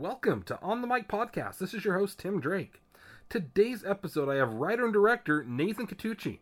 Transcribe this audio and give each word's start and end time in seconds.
Welcome 0.00 0.44
to 0.44 0.60
On 0.62 0.80
the 0.80 0.86
Mic 0.86 1.08
Podcast. 1.08 1.58
This 1.58 1.74
is 1.74 1.84
your 1.84 1.98
host, 1.98 2.20
Tim 2.20 2.38
Drake. 2.38 2.80
Today's 3.28 3.84
episode, 3.84 4.28
I 4.28 4.36
have 4.36 4.52
writer 4.52 4.84
and 4.84 4.92
director 4.92 5.42
Nathan 5.42 5.88
Catucci. 5.88 6.38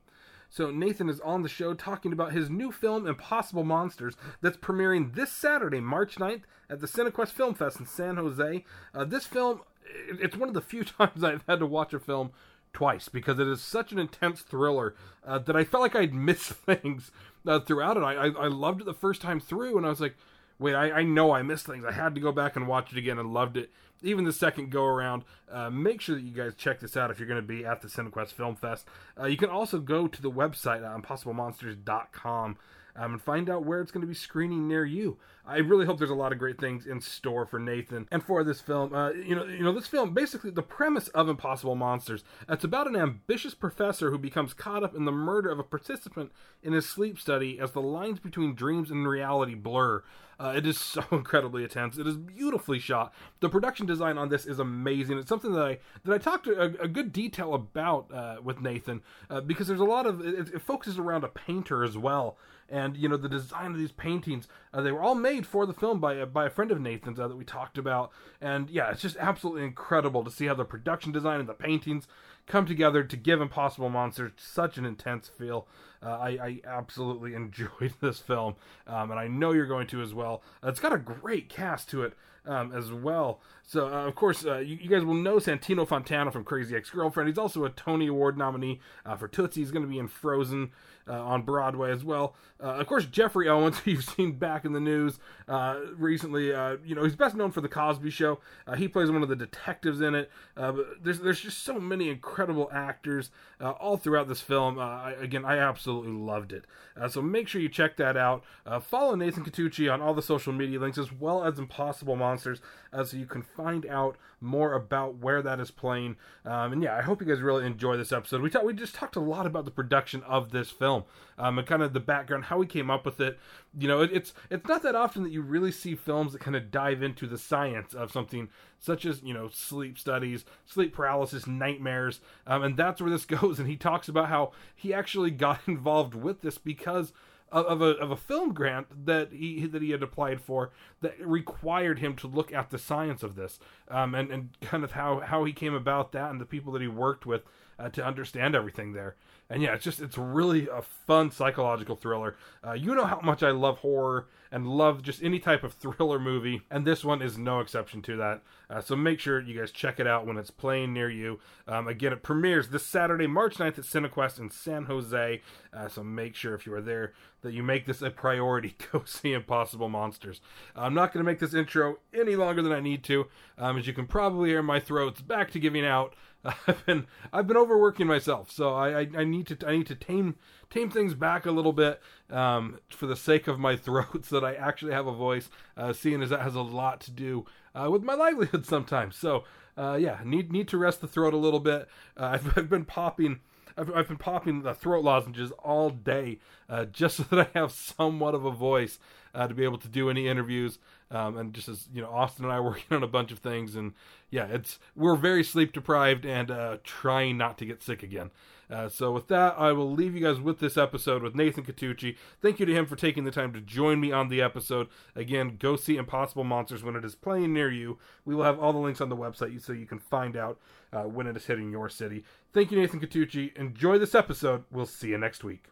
So, 0.50 0.70
Nathan 0.70 1.08
is 1.08 1.20
on 1.20 1.40
the 1.40 1.48
show 1.48 1.72
talking 1.72 2.12
about 2.12 2.34
his 2.34 2.50
new 2.50 2.70
film, 2.70 3.06
Impossible 3.06 3.64
Monsters, 3.64 4.14
that's 4.42 4.58
premiering 4.58 5.14
this 5.14 5.32
Saturday, 5.32 5.80
March 5.80 6.16
9th, 6.16 6.42
at 6.68 6.82
the 6.82 6.86
Cinequest 6.86 7.30
Film 7.30 7.54
Fest 7.54 7.80
in 7.80 7.86
San 7.86 8.16
Jose. 8.16 8.62
Uh, 8.92 9.04
this 9.06 9.26
film, 9.26 9.62
it's 10.06 10.36
one 10.36 10.50
of 10.50 10.54
the 10.54 10.60
few 10.60 10.84
times 10.84 11.24
I've 11.24 11.44
had 11.48 11.60
to 11.60 11.66
watch 11.66 11.94
a 11.94 11.98
film 11.98 12.32
twice 12.74 13.08
because 13.08 13.38
it 13.38 13.48
is 13.48 13.62
such 13.62 13.90
an 13.90 13.98
intense 13.98 14.42
thriller 14.42 14.94
uh, 15.26 15.38
that 15.38 15.56
I 15.56 15.64
felt 15.64 15.80
like 15.80 15.96
I'd 15.96 16.12
missed 16.12 16.52
things 16.52 17.10
uh, 17.46 17.60
throughout 17.60 17.96
it. 17.96 18.00
I, 18.00 18.12
I, 18.12 18.26
I 18.26 18.48
loved 18.48 18.82
it 18.82 18.84
the 18.84 18.92
first 18.92 19.22
time 19.22 19.40
through, 19.40 19.78
and 19.78 19.86
I 19.86 19.88
was 19.88 20.02
like, 20.02 20.16
wait, 20.58 20.74
I, 20.74 20.90
I 20.90 21.02
know 21.02 21.32
I 21.32 21.42
missed 21.42 21.66
things. 21.66 21.84
I 21.84 21.92
had 21.92 22.14
to 22.14 22.20
go 22.20 22.32
back 22.32 22.56
and 22.56 22.66
watch 22.66 22.92
it 22.92 22.98
again 22.98 23.18
and 23.18 23.32
loved 23.32 23.56
it. 23.56 23.70
Even 24.02 24.24
the 24.24 24.32
second 24.32 24.70
go 24.70 24.84
around. 24.84 25.24
Uh, 25.50 25.70
make 25.70 26.00
sure 26.00 26.14
that 26.14 26.22
you 26.22 26.32
guys 26.32 26.54
check 26.54 26.80
this 26.80 26.96
out 26.96 27.10
if 27.10 27.18
you're 27.18 27.28
going 27.28 27.40
to 27.40 27.46
be 27.46 27.64
at 27.64 27.80
the 27.80 27.88
Cinequest 27.88 28.32
Film 28.32 28.54
Fest. 28.54 28.86
Uh, 29.18 29.24
you 29.26 29.36
can 29.36 29.48
also 29.48 29.78
go 29.78 30.06
to 30.06 30.22
the 30.22 30.30
website, 30.30 30.84
uh, 30.84 30.98
impossiblemonsters.com 30.98 32.58
um, 32.96 33.12
and 33.12 33.22
find 33.22 33.48
out 33.50 33.64
where 33.64 33.80
it's 33.80 33.92
going 33.92 34.02
to 34.02 34.06
be 34.06 34.14
screening 34.14 34.66
near 34.66 34.84
you. 34.84 35.18
I 35.46 35.58
really 35.58 35.86
hope 35.86 35.98
there's 35.98 36.10
a 36.10 36.14
lot 36.14 36.32
of 36.32 36.38
great 36.38 36.58
things 36.58 36.86
in 36.86 37.00
store 37.00 37.46
for 37.46 37.60
Nathan 37.60 38.08
and 38.10 38.22
for 38.22 38.42
this 38.42 38.60
film. 38.60 38.92
Uh, 38.92 39.10
you 39.10 39.34
know, 39.34 39.44
you 39.44 39.62
know, 39.62 39.72
this 39.72 39.86
film 39.86 40.12
basically 40.12 40.50
the 40.50 40.62
premise 40.62 41.06
of 41.08 41.28
Impossible 41.28 41.76
Monsters. 41.76 42.24
It's 42.48 42.64
about 42.64 42.88
an 42.88 42.96
ambitious 42.96 43.54
professor 43.54 44.10
who 44.10 44.18
becomes 44.18 44.54
caught 44.54 44.82
up 44.82 44.96
in 44.96 45.04
the 45.04 45.12
murder 45.12 45.50
of 45.50 45.60
a 45.60 45.64
participant 45.64 46.32
in 46.62 46.72
his 46.72 46.88
sleep 46.88 47.20
study 47.20 47.60
as 47.60 47.72
the 47.72 47.82
lines 47.82 48.18
between 48.18 48.54
dreams 48.54 48.90
and 48.90 49.06
reality 49.06 49.54
blur. 49.54 50.02
Uh, 50.38 50.52
it 50.56 50.66
is 50.66 50.78
so 50.80 51.04
incredibly 51.12 51.62
intense. 51.62 51.96
It 51.96 52.08
is 52.08 52.16
beautifully 52.16 52.80
shot. 52.80 53.14
The 53.40 53.48
production 53.48 53.86
design 53.86 54.18
on 54.18 54.28
this 54.28 54.46
is 54.46 54.58
amazing. 54.58 55.18
It's 55.18 55.28
something 55.28 55.52
that 55.52 55.64
I 55.64 55.78
that 56.04 56.12
I 56.12 56.18
talked 56.18 56.48
a, 56.48 56.82
a 56.82 56.88
good 56.88 57.12
detail 57.12 57.54
about 57.54 58.12
uh, 58.12 58.36
with 58.42 58.60
Nathan 58.60 59.02
uh, 59.30 59.42
because 59.42 59.68
there's 59.68 59.80
a 59.80 59.84
lot 59.84 60.06
of 60.06 60.20
it, 60.26 60.54
it 60.54 60.62
focuses 60.62 60.98
around 60.98 61.22
a 61.22 61.28
painter 61.28 61.84
as 61.84 61.96
well 61.96 62.36
and 62.68 62.96
you 62.96 63.08
know 63.08 63.16
the 63.16 63.28
design 63.28 63.72
of 63.72 63.78
these 63.78 63.92
paintings 63.92 64.48
uh, 64.72 64.80
they 64.80 64.92
were 64.92 65.02
all 65.02 65.14
made 65.14 65.46
for 65.46 65.66
the 65.66 65.72
film 65.72 66.00
by 66.00 66.24
by 66.24 66.46
a 66.46 66.50
friend 66.50 66.70
of 66.70 66.80
Nathan's 66.80 67.18
uh, 67.18 67.28
that 67.28 67.36
we 67.36 67.44
talked 67.44 67.78
about 67.78 68.10
and 68.40 68.68
yeah 68.70 68.90
it's 68.90 69.02
just 69.02 69.16
absolutely 69.18 69.64
incredible 69.64 70.24
to 70.24 70.30
see 70.30 70.46
how 70.46 70.54
the 70.54 70.64
production 70.64 71.12
design 71.12 71.40
and 71.40 71.48
the 71.48 71.54
paintings 71.54 72.06
come 72.46 72.66
together 72.66 73.02
to 73.02 73.16
give 73.16 73.40
Impossible 73.40 73.88
Monsters 73.88 74.32
such 74.36 74.78
an 74.78 74.84
intense 74.84 75.28
feel. 75.28 75.66
Uh, 76.02 76.10
I, 76.10 76.28
I, 76.28 76.60
absolutely 76.64 77.34
enjoyed 77.34 77.94
this 78.00 78.20
film, 78.20 78.54
um, 78.86 79.10
and 79.10 79.18
I 79.18 79.28
know 79.28 79.52
you're 79.52 79.66
going 79.66 79.88
to 79.88 80.02
as 80.02 80.14
well. 80.14 80.42
Uh, 80.62 80.68
it's 80.68 80.80
got 80.80 80.92
a 80.92 80.98
great 80.98 81.48
cast 81.48 81.90
to 81.90 82.04
it 82.04 82.14
um, 82.46 82.72
as 82.72 82.92
well. 82.92 83.40
So, 83.68 83.88
uh, 83.88 84.06
of 84.06 84.14
course, 84.14 84.46
uh, 84.46 84.58
you, 84.58 84.78
you, 84.80 84.88
guys 84.88 85.04
will 85.04 85.14
know 85.14 85.36
Santino 85.38 85.86
Fontana 85.86 86.30
from 86.30 86.44
Crazy 86.44 86.76
Ex 86.76 86.88
Girlfriend. 86.88 87.28
He's 87.28 87.36
also 87.36 87.64
a 87.64 87.68
Tony 87.68 88.06
Award 88.06 88.38
nominee 88.38 88.78
uh, 89.04 89.16
for 89.16 89.26
Tootsie. 89.26 89.60
He's 89.60 89.72
going 89.72 89.82
to 89.82 89.88
be 89.88 89.98
in 89.98 90.06
Frozen 90.06 90.70
uh, 91.08 91.20
on 91.20 91.42
Broadway 91.42 91.90
as 91.90 92.04
well. 92.04 92.36
Uh, 92.62 92.74
of 92.74 92.86
course, 92.86 93.06
Geoffrey 93.06 93.48
Owens, 93.48 93.78
who 93.80 93.90
you've 93.90 94.04
seen 94.04 94.38
back 94.38 94.64
in 94.64 94.72
the 94.72 94.78
news 94.78 95.18
uh, 95.48 95.80
recently. 95.96 96.46
you 96.84 96.94
know, 96.94 97.02
he's 97.02 97.16
best 97.16 97.34
known 97.34 97.50
for 97.50 97.60
The 97.60 97.68
Cosby 97.68 98.10
Show. 98.10 98.38
he 98.76 98.86
plays 98.86 99.10
one 99.10 99.24
of 99.24 99.28
the 99.28 99.34
detectives 99.34 100.00
in 100.00 100.14
it. 100.14 100.30
but 100.54 101.02
there's, 101.02 101.18
there's 101.18 101.40
just 101.40 101.64
so 101.64 101.80
many 101.80 102.08
incredible 102.08 102.68
actors 102.72 103.30
all 103.60 103.96
throughout 103.96 104.28
this 104.28 104.40
film. 104.40 104.78
I, 104.78 105.12
again, 105.20 105.44
I 105.44 105.58
absolutely 105.58 106.12
loved 106.12 106.52
it. 106.52 106.66
so 107.08 107.20
make 107.20 107.48
sure 107.48 107.60
you 107.60 107.68
check 107.68 107.96
that 107.96 108.16
out. 108.16 108.44
follow 108.82 109.16
Nathan 109.16 109.44
Catucci 109.44 109.92
on 109.92 110.00
all 110.00 110.14
the 110.14 110.22
social 110.22 110.52
media 110.52 110.78
links 110.78 110.98
as 110.98 111.12
well 111.12 111.42
as 111.44 111.58
Impossible 111.58 112.14
Monsters 112.14 112.60
so 113.04 113.16
you 113.16 113.26
can 113.26 113.42
find 113.56 113.86
out 113.86 114.16
more 114.40 114.74
about 114.74 115.16
where 115.16 115.42
that 115.42 115.60
is 115.60 115.70
playing. 115.70 116.16
Um, 116.44 116.72
and 116.72 116.82
yeah, 116.82 116.96
I 116.96 117.02
hope 117.02 117.20
you 117.20 117.26
guys 117.26 117.40
really 117.40 117.66
enjoy 117.66 117.96
this 117.96 118.12
episode. 118.12 118.42
We 118.42 118.50
talked, 118.50 118.66
we 118.66 118.74
just 118.74 118.94
talked 118.94 119.16
a 119.16 119.20
lot 119.20 119.46
about 119.46 119.64
the 119.64 119.70
production 119.70 120.22
of 120.24 120.50
this 120.50 120.70
film 120.70 121.04
um, 121.38 121.58
and 121.58 121.66
kind 121.66 121.82
of 121.82 121.92
the 121.92 122.00
background, 122.00 122.44
how 122.44 122.58
we 122.58 122.66
came 122.66 122.90
up 122.90 123.04
with 123.04 123.20
it. 123.20 123.38
You 123.78 123.88
know, 123.88 124.02
it, 124.02 124.10
it's 124.12 124.34
it's 124.50 124.66
not 124.66 124.82
that 124.82 124.94
often 124.94 125.22
that 125.22 125.32
you 125.32 125.42
really 125.42 125.72
see 125.72 125.94
films 125.94 126.32
that 126.32 126.40
kind 126.40 126.56
of 126.56 126.70
dive 126.70 127.02
into 127.02 127.26
the 127.26 127.38
science 127.38 127.94
of 127.94 128.12
something 128.12 128.48
such 128.78 129.04
as 129.04 129.22
you 129.22 129.34
know 129.34 129.48
sleep 129.48 129.98
studies, 129.98 130.44
sleep 130.64 130.94
paralysis, 130.94 131.46
nightmares, 131.46 132.20
um, 132.46 132.62
and 132.62 132.76
that's 132.76 133.00
where 133.00 133.10
this 133.10 133.24
goes. 133.26 133.58
And 133.58 133.68
he 133.68 133.76
talks 133.76 134.08
about 134.08 134.28
how 134.28 134.52
he 134.74 134.92
actually 134.92 135.30
got 135.30 135.60
involved 135.66 136.14
with 136.14 136.42
this 136.42 136.58
because 136.58 137.12
of 137.52 137.80
a 137.80 137.96
of 137.98 138.10
a 138.10 138.16
film 138.16 138.52
grant 138.52 139.06
that 139.06 139.32
he 139.32 139.66
that 139.66 139.82
he 139.82 139.90
had 139.90 140.02
applied 140.02 140.40
for 140.40 140.70
that 141.00 141.14
required 141.24 141.98
him 142.00 142.16
to 142.16 142.26
look 142.26 142.52
at 142.52 142.70
the 142.70 142.78
science 142.78 143.22
of 143.22 143.36
this 143.36 143.58
um, 143.88 144.14
and 144.14 144.30
and 144.30 144.60
kind 144.60 144.84
of 144.84 144.92
how 144.92 145.20
how 145.20 145.44
he 145.44 145.52
came 145.52 145.74
about 145.74 146.12
that 146.12 146.30
and 146.30 146.40
the 146.40 146.46
people 146.46 146.72
that 146.72 146.82
he 146.82 146.88
worked 146.88 147.24
with 147.24 147.42
uh, 147.78 147.88
to 147.90 148.04
understand 148.04 148.54
everything 148.54 148.92
there 148.92 149.16
and 149.48 149.62
yeah, 149.62 149.74
it's 149.74 149.84
just 149.84 150.00
it's 150.00 150.18
really 150.18 150.68
a 150.68 150.82
fun 150.82 151.30
psychological 151.30 151.94
thriller. 151.94 152.36
Uh, 152.66 152.72
you 152.72 152.94
know 152.94 153.04
how 153.04 153.20
much 153.20 153.42
I 153.42 153.50
love 153.50 153.78
horror 153.78 154.26
and 154.50 154.66
love 154.66 155.02
just 155.02 155.22
any 155.22 155.38
type 155.38 155.62
of 155.62 155.72
thriller 155.74 156.18
movie, 156.18 156.62
and 156.70 156.84
this 156.84 157.04
one 157.04 157.22
is 157.22 157.38
no 157.38 157.60
exception 157.60 158.02
to 158.02 158.16
that. 158.16 158.42
Uh, 158.68 158.80
so 158.80 158.96
make 158.96 159.20
sure 159.20 159.40
you 159.40 159.58
guys 159.58 159.70
check 159.70 160.00
it 160.00 160.06
out 160.06 160.26
when 160.26 160.36
it's 160.36 160.50
playing 160.50 160.92
near 160.92 161.08
you. 161.08 161.38
Um, 161.68 161.86
again, 161.86 162.12
it 162.12 162.24
premieres 162.24 162.68
this 162.70 162.84
Saturday, 162.84 163.28
March 163.28 163.56
9th 163.56 163.78
at 163.78 163.84
Cinequest 163.84 164.40
in 164.40 164.50
San 164.50 164.86
Jose. 164.86 165.40
Uh, 165.72 165.88
so 165.88 166.02
make 166.02 166.34
sure 166.34 166.54
if 166.54 166.66
you 166.66 166.74
are 166.74 166.80
there 166.80 167.12
that 167.42 167.52
you 167.52 167.62
make 167.62 167.86
this 167.86 168.02
a 168.02 168.10
priority. 168.10 168.74
Go 168.92 169.02
see 169.04 169.32
Impossible 169.32 169.88
Monsters. 169.88 170.40
I'm 170.74 170.94
not 170.94 171.12
going 171.12 171.24
to 171.24 171.30
make 171.30 171.38
this 171.38 171.54
intro 171.54 171.98
any 172.12 172.34
longer 172.34 172.62
than 172.62 172.72
I 172.72 172.80
need 172.80 173.04
to. 173.04 173.26
Um, 173.56 173.78
as 173.78 173.86
you 173.86 173.92
can 173.92 174.06
probably 174.06 174.50
hear, 174.50 174.62
my 174.62 174.80
throat's 174.80 175.20
back 175.20 175.52
to 175.52 175.60
giving 175.60 175.86
out. 175.86 176.14
I've 176.66 176.86
been 176.86 177.06
I've 177.32 177.46
been 177.46 177.56
overworking 177.56 178.06
myself, 178.06 178.50
so 178.50 178.74
I, 178.74 179.00
I, 179.00 179.08
I 179.18 179.24
need 179.24 179.46
to 179.48 179.58
I 179.66 179.76
need 179.76 179.86
to 179.88 179.94
tame 179.94 180.36
tame 180.70 180.90
things 180.90 181.14
back 181.14 181.46
a 181.46 181.50
little 181.50 181.72
bit 181.72 182.00
um, 182.30 182.78
for 182.88 183.06
the 183.06 183.16
sake 183.16 183.48
of 183.48 183.58
my 183.58 183.76
throat, 183.76 184.24
so 184.24 184.40
that 184.40 184.46
I 184.46 184.54
actually 184.54 184.92
have 184.92 185.06
a 185.06 185.12
voice. 185.12 185.50
Uh, 185.76 185.92
seeing 185.92 186.22
as 186.22 186.30
that 186.30 186.42
has 186.42 186.54
a 186.54 186.62
lot 186.62 187.00
to 187.02 187.10
do 187.10 187.44
uh, 187.74 187.90
with 187.90 188.02
my 188.02 188.14
livelihood 188.26 188.66
sometimes. 188.66 189.16
So 189.16 189.44
uh, 189.76 189.98
yeah, 190.00 190.20
need 190.24 190.52
need 190.52 190.68
to 190.68 190.78
rest 190.78 191.00
the 191.00 191.08
throat 191.08 191.34
a 191.34 191.38
little 191.38 191.60
bit. 191.60 191.88
Uh, 192.18 192.26
I've, 192.26 192.58
I've 192.58 192.68
been 192.68 192.84
popping. 192.84 193.40
I've, 193.76 193.94
I've 193.94 194.08
been 194.08 194.16
popping 194.16 194.62
the 194.62 194.74
throat 194.74 195.04
lozenges 195.04 195.52
all 195.62 195.90
day 195.90 196.38
uh, 196.68 196.84
just 196.86 197.16
so 197.18 197.22
that 197.24 197.50
I 197.54 197.58
have 197.58 197.72
somewhat 197.72 198.34
of 198.34 198.44
a 198.44 198.50
voice 198.50 198.98
uh, 199.34 199.46
to 199.46 199.54
be 199.54 199.64
able 199.64 199.78
to 199.78 199.88
do 199.88 200.10
any 200.10 200.28
interviews. 200.28 200.78
Um, 201.10 201.36
and 201.36 201.52
just 201.54 201.68
as 201.68 201.88
you 201.92 202.02
know, 202.02 202.08
Austin 202.08 202.44
and 202.44 202.52
I 202.52 202.56
are 202.58 202.62
working 202.62 202.96
on 202.96 203.02
a 203.02 203.08
bunch 203.08 203.30
of 203.30 203.38
things, 203.38 203.76
and 203.76 203.92
yeah, 204.30 204.46
it's 204.46 204.78
we're 204.94 205.16
very 205.16 205.44
sleep 205.44 205.72
deprived 205.72 206.24
and 206.24 206.50
uh, 206.50 206.78
trying 206.82 207.36
not 207.36 207.58
to 207.58 207.66
get 207.66 207.82
sick 207.82 208.02
again. 208.02 208.30
Uh, 208.70 208.88
so 208.88 209.12
with 209.12 209.28
that, 209.28 209.54
I 209.58 209.72
will 209.72 209.90
leave 209.90 210.14
you 210.14 210.20
guys 210.20 210.40
with 210.40 210.58
this 210.58 210.76
episode 210.76 211.22
with 211.22 211.34
Nathan 211.34 211.64
Catucci. 211.64 212.16
Thank 212.40 212.58
you 212.58 212.66
to 212.66 212.74
him 212.74 212.86
for 212.86 212.96
taking 212.96 213.24
the 213.24 213.30
time 213.30 213.52
to 213.52 213.60
join 213.60 214.00
me 214.00 214.12
on 214.12 214.28
the 214.28 214.42
episode. 214.42 214.88
Again, 215.14 215.56
go 215.58 215.76
see 215.76 215.96
Impossible 215.96 216.44
Monsters 216.44 216.82
when 216.82 216.96
it 216.96 217.04
is 217.04 217.14
playing 217.14 217.52
near 217.52 217.70
you. 217.70 217.98
We 218.24 218.34
will 218.34 218.44
have 218.44 218.58
all 218.58 218.72
the 218.72 218.78
links 218.78 219.00
on 219.00 219.08
the 219.08 219.16
website 219.16 219.60
so 219.62 219.72
you 219.72 219.86
can 219.86 219.98
find 219.98 220.36
out 220.36 220.58
uh, 220.92 221.02
when 221.02 221.26
it 221.26 221.36
is 221.36 221.46
hitting 221.46 221.70
your 221.70 221.88
city. 221.88 222.24
Thank 222.52 222.70
you, 222.70 222.80
Nathan 222.80 223.00
Catucci. 223.00 223.56
Enjoy 223.56 223.98
this 223.98 224.14
episode. 224.14 224.64
We'll 224.70 224.86
see 224.86 225.08
you 225.08 225.18
next 225.18 225.44
week. 225.44 225.66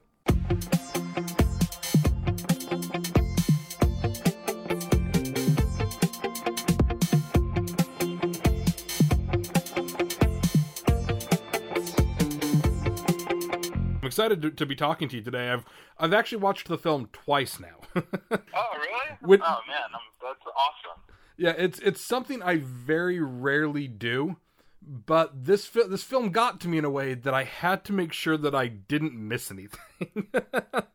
Excited 14.14 14.40
to, 14.42 14.50
to, 14.52 14.64
be 14.64 14.76
talking 14.76 15.08
to 15.08 15.16
you 15.16 15.22
today. 15.22 15.50
I've 15.50 15.64
I've 15.98 16.14
actually 16.14 16.38
watched 16.38 16.68
the 16.68 16.78
film 16.78 17.08
twice 17.12 17.58
now. 17.58 17.80
oh, 17.96 18.02
really? 18.30 19.18
When, 19.20 19.42
oh 19.42 19.58
man, 19.66 19.90
I'm, 19.92 20.00
that's 20.22 20.46
awesome. 20.46 21.02
Yeah, 21.36 21.54
it's 21.58 21.80
it's 21.80 22.00
something 22.00 22.40
I 22.40 22.58
very 22.58 23.18
rarely 23.18 23.88
do, 23.88 24.36
but 24.80 25.44
this 25.46 25.66
fi- 25.66 25.88
this 25.88 26.04
film 26.04 26.30
got 26.30 26.60
to 26.60 26.68
me 26.68 26.78
in 26.78 26.84
a 26.84 26.90
way 26.90 27.14
that 27.14 27.34
I 27.34 27.42
had 27.42 27.84
to 27.86 27.92
make 27.92 28.12
sure 28.12 28.36
that 28.36 28.54
I 28.54 28.68
didn't 28.68 29.14
miss 29.14 29.50
anything. 29.50 29.80
okay, 30.36 30.92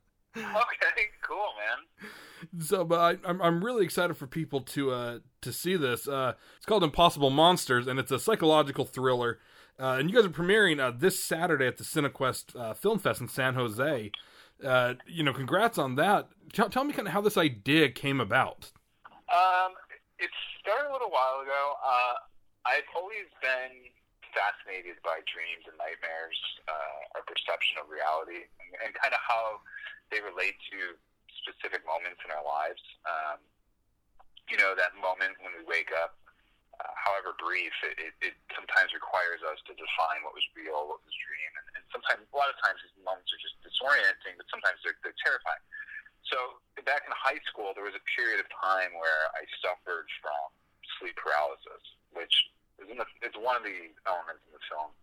cool, 1.22 1.50
man. 1.60 2.62
So, 2.62 2.86
but 2.86 3.00
I, 3.00 3.12
am 3.12 3.20
I'm, 3.26 3.42
I'm 3.42 3.66
really 3.66 3.84
excited 3.84 4.16
for 4.16 4.28
people 4.28 4.62
to 4.62 4.92
uh 4.92 5.20
to 5.42 5.52
see 5.52 5.76
this. 5.76 6.08
Uh, 6.08 6.36
it's 6.56 6.66
called 6.66 6.86
Impossible 6.86 7.32
Monsters, 7.32 7.86
and 7.86 8.00
it's 8.00 8.12
a 8.12 8.20
psychological 8.20 8.86
thriller 8.86 9.40
uh, 9.80 9.96
and 10.00 10.10
you 10.10 10.16
guys 10.16 10.26
are 10.26 10.30
premiering 10.30 10.80
uh, 10.80 10.92
this 10.92 11.24
Saturday 11.24 11.66
at 11.66 11.78
the 11.78 11.84
Cinequest 11.84 12.56
uh, 12.60 12.74
Film 12.74 13.00
Fest 13.00 13.22
in 13.22 13.28
San 13.28 13.54
Jose. 13.54 14.12
Uh, 14.64 14.94
you 15.08 15.24
know, 15.24 15.32
congrats 15.32 15.78
on 15.78 15.96
that. 15.96 16.28
Tell, 16.52 16.84
me 16.84 16.92
kind 16.92 17.08
of 17.08 17.14
how 17.14 17.22
this 17.22 17.38
idea 17.38 17.88
came 17.90 18.20
about. 18.20 18.72
Um, 19.32 19.72
it 20.20 20.30
started 20.60 20.90
a 20.90 20.94
little 20.94 21.10
while 21.10 21.40
ago. 21.40 21.80
Uh, 21.80 22.20
I've 22.68 22.90
always 22.92 23.32
been 23.40 23.88
fascinated 24.36 25.00
by 25.02 25.24
dreams 25.32 25.64
and 25.64 25.80
nightmares, 25.80 26.38
uh, 26.68 27.16
our 27.16 27.24
perception 27.24 27.80
of 27.80 27.88
reality, 27.88 28.52
and, 28.60 28.70
and 28.84 28.92
kind 29.00 29.16
of 29.16 29.22
how 29.24 29.64
they 30.12 30.20
relate 30.20 30.60
to 30.76 31.00
specific 31.40 31.88
moments 31.88 32.20
in 32.28 32.36
our 32.36 32.44
lives. 32.44 32.84
Um, 33.08 33.40
you 34.52 34.60
know, 34.60 34.76
that 34.76 34.92
moment 35.00 35.40
when 35.40 35.56
we 35.56 35.64
wake 35.64 35.96
up 35.96 36.20
brief, 37.50 37.74
it, 37.82 37.98
it, 37.98 38.14
it 38.22 38.36
sometimes 38.54 38.94
requires 38.94 39.42
us 39.42 39.58
to 39.66 39.74
define 39.74 40.22
what 40.22 40.38
was 40.38 40.46
real, 40.54 40.86
what 40.86 41.02
was 41.02 41.16
dream, 41.18 41.52
and, 41.58 41.66
and 41.82 41.84
sometimes, 41.90 42.22
a 42.22 42.38
lot 42.38 42.52
of 42.52 42.58
times, 42.62 42.78
these 42.86 42.94
moments 43.02 43.32
are 43.34 43.42
just 43.42 43.58
disorienting, 43.66 44.38
but 44.38 44.46
sometimes 44.54 44.78
they're, 44.86 44.96
they're 45.02 45.18
terrifying. 45.26 45.64
So 46.30 46.62
back 46.86 47.10
in 47.10 47.12
high 47.16 47.42
school, 47.50 47.74
there 47.74 47.88
was 47.88 47.98
a 47.98 48.06
period 48.14 48.38
of 48.38 48.48
time 48.54 48.94
where 49.02 49.34
I 49.34 49.50
suffered 49.66 50.06
from 50.22 50.54
sleep 51.02 51.18
paralysis, 51.18 51.84
which 52.14 52.36
is 52.78 52.86
in 52.86 53.02
the, 53.02 53.08
it's 53.26 53.40
one 53.40 53.58
of 53.58 53.66
the 53.66 53.90
elements 54.06 54.46
in 54.46 54.54
the 54.54 54.62
film. 54.70 54.94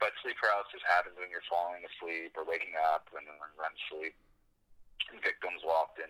But 0.00 0.16
sleep 0.24 0.40
paralysis 0.40 0.80
happens 0.88 1.20
when 1.20 1.28
you're 1.28 1.44
falling 1.44 1.84
asleep 1.84 2.36
or 2.40 2.48
waking 2.48 2.72
up 2.92 3.08
when 3.12 3.28
you're 3.28 3.36
in 3.36 3.52
REM 3.58 3.76
sleep. 3.92 4.16
And 5.12 5.20
victims 5.20 5.60
will 5.60 5.76
often 5.76 6.08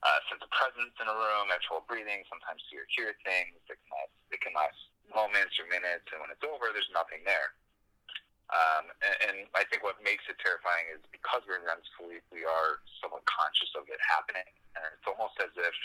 uh, 0.00 0.18
sense 0.32 0.40
a 0.40 0.50
presence 0.52 0.96
in 0.96 1.06
a 1.08 1.16
room, 1.16 1.52
trouble 1.64 1.84
breathing. 1.84 2.24
Sometimes 2.32 2.64
you 2.72 2.80
hear 2.96 3.12
things. 3.20 3.60
It 3.68 3.76
can 3.76 3.90
last, 3.92 4.14
it 4.32 4.40
can 4.40 4.54
last 4.56 4.80
moments 5.12 5.58
or 5.60 5.66
minutes, 5.68 6.06
and 6.14 6.22
when 6.22 6.30
it's 6.32 6.44
over, 6.46 6.72
there's 6.72 6.88
nothing 6.94 7.20
there. 7.26 7.52
Um, 8.50 8.90
and, 9.04 9.16
and 9.30 9.36
I 9.54 9.62
think 9.70 9.86
what 9.86 10.00
makes 10.02 10.26
it 10.26 10.34
terrifying 10.42 10.90
is 10.90 11.02
because 11.14 11.46
we're 11.46 11.62
in 11.62 11.66
REM 11.66 11.82
sleep, 11.94 12.26
we 12.34 12.42
are 12.42 12.82
somewhat 12.98 13.22
conscious 13.22 13.70
of 13.78 13.86
it 13.86 14.00
happening, 14.02 14.46
and 14.74 14.82
it's 14.90 15.06
almost 15.06 15.38
as 15.38 15.54
if 15.54 15.76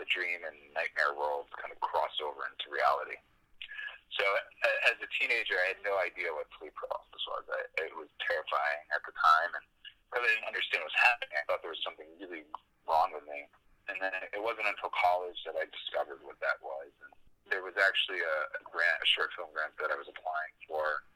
the 0.00 0.08
dream 0.08 0.40
and 0.44 0.56
nightmare 0.72 1.12
worlds 1.16 1.52
kind 1.60 1.72
of 1.72 1.80
cross 1.84 2.12
over 2.24 2.48
into 2.48 2.72
reality. 2.72 3.20
So 4.16 4.24
as 4.88 4.96
a 5.02 5.08
teenager, 5.20 5.58
I 5.60 5.76
had 5.76 5.80
no 5.84 5.98
idea 6.00 6.32
what 6.32 6.48
sleep 6.56 6.72
paralysis 6.78 7.24
was. 7.28 7.44
I, 7.52 7.60
it 7.84 7.92
was 7.92 8.08
terrifying 8.24 8.84
at 8.94 9.02
the 9.04 9.12
time, 9.12 9.50
and 9.52 9.64
because 10.08 10.24
I 10.24 10.30
didn't 10.32 10.48
understand 10.48 10.80
what 10.86 10.94
was 10.94 11.04
happening, 11.04 11.36
I 11.36 11.44
thought 11.44 11.60
there 11.60 11.74
was 11.74 11.84
something 11.84 12.08
really 12.16 12.46
wrong 12.86 13.12
with 13.12 13.26
me. 13.26 13.46
And 13.86 14.02
then 14.02 14.14
it 14.34 14.42
wasn't 14.42 14.66
until 14.66 14.90
college 14.90 15.38
that 15.46 15.54
I 15.54 15.70
discovered 15.70 16.18
what 16.26 16.38
that 16.42 16.58
was. 16.58 16.90
And 17.06 17.12
there 17.46 17.62
was 17.62 17.78
actually 17.78 18.18
a, 18.18 18.36
a 18.58 18.60
grant, 18.66 18.98
a 18.98 19.06
short 19.06 19.30
film 19.38 19.54
grant 19.54 19.78
that 19.78 19.94
I 19.94 19.98
was 19.98 20.10
applying 20.10 20.54
for 20.66 21.06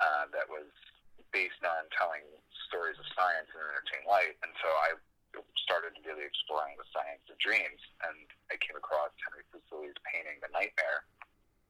uh, 0.00 0.24
that 0.32 0.48
was 0.48 0.68
based 1.34 1.60
on 1.60 1.84
telling 1.92 2.24
stories 2.70 2.96
of 2.96 3.04
science 3.12 3.48
in 3.52 3.60
an 3.60 3.68
entertaining 3.68 4.08
light. 4.08 4.40
And 4.40 4.52
so 4.64 4.68
I 4.68 4.96
started 5.68 5.92
really 6.08 6.24
exploring 6.24 6.80
the 6.80 6.88
science 6.96 7.20
of 7.28 7.36
dreams, 7.36 7.82
and 8.08 8.24
I 8.48 8.56
came 8.56 8.78
across 8.78 9.12
Henry 9.20 9.44
Fuseli's 9.52 9.98
painting 10.08 10.40
The 10.40 10.48
Nightmare 10.56 11.04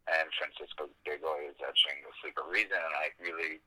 and 0.07 0.31
Francisco 0.39 0.87
de 1.03 1.19
Goya's 1.19 1.59
etching 1.59 1.99
The 2.07 2.15
Sleep 2.23 2.39
of 2.39 2.47
Reason, 2.47 2.79
and 2.79 2.95
I 2.95 3.11
really 3.19 3.59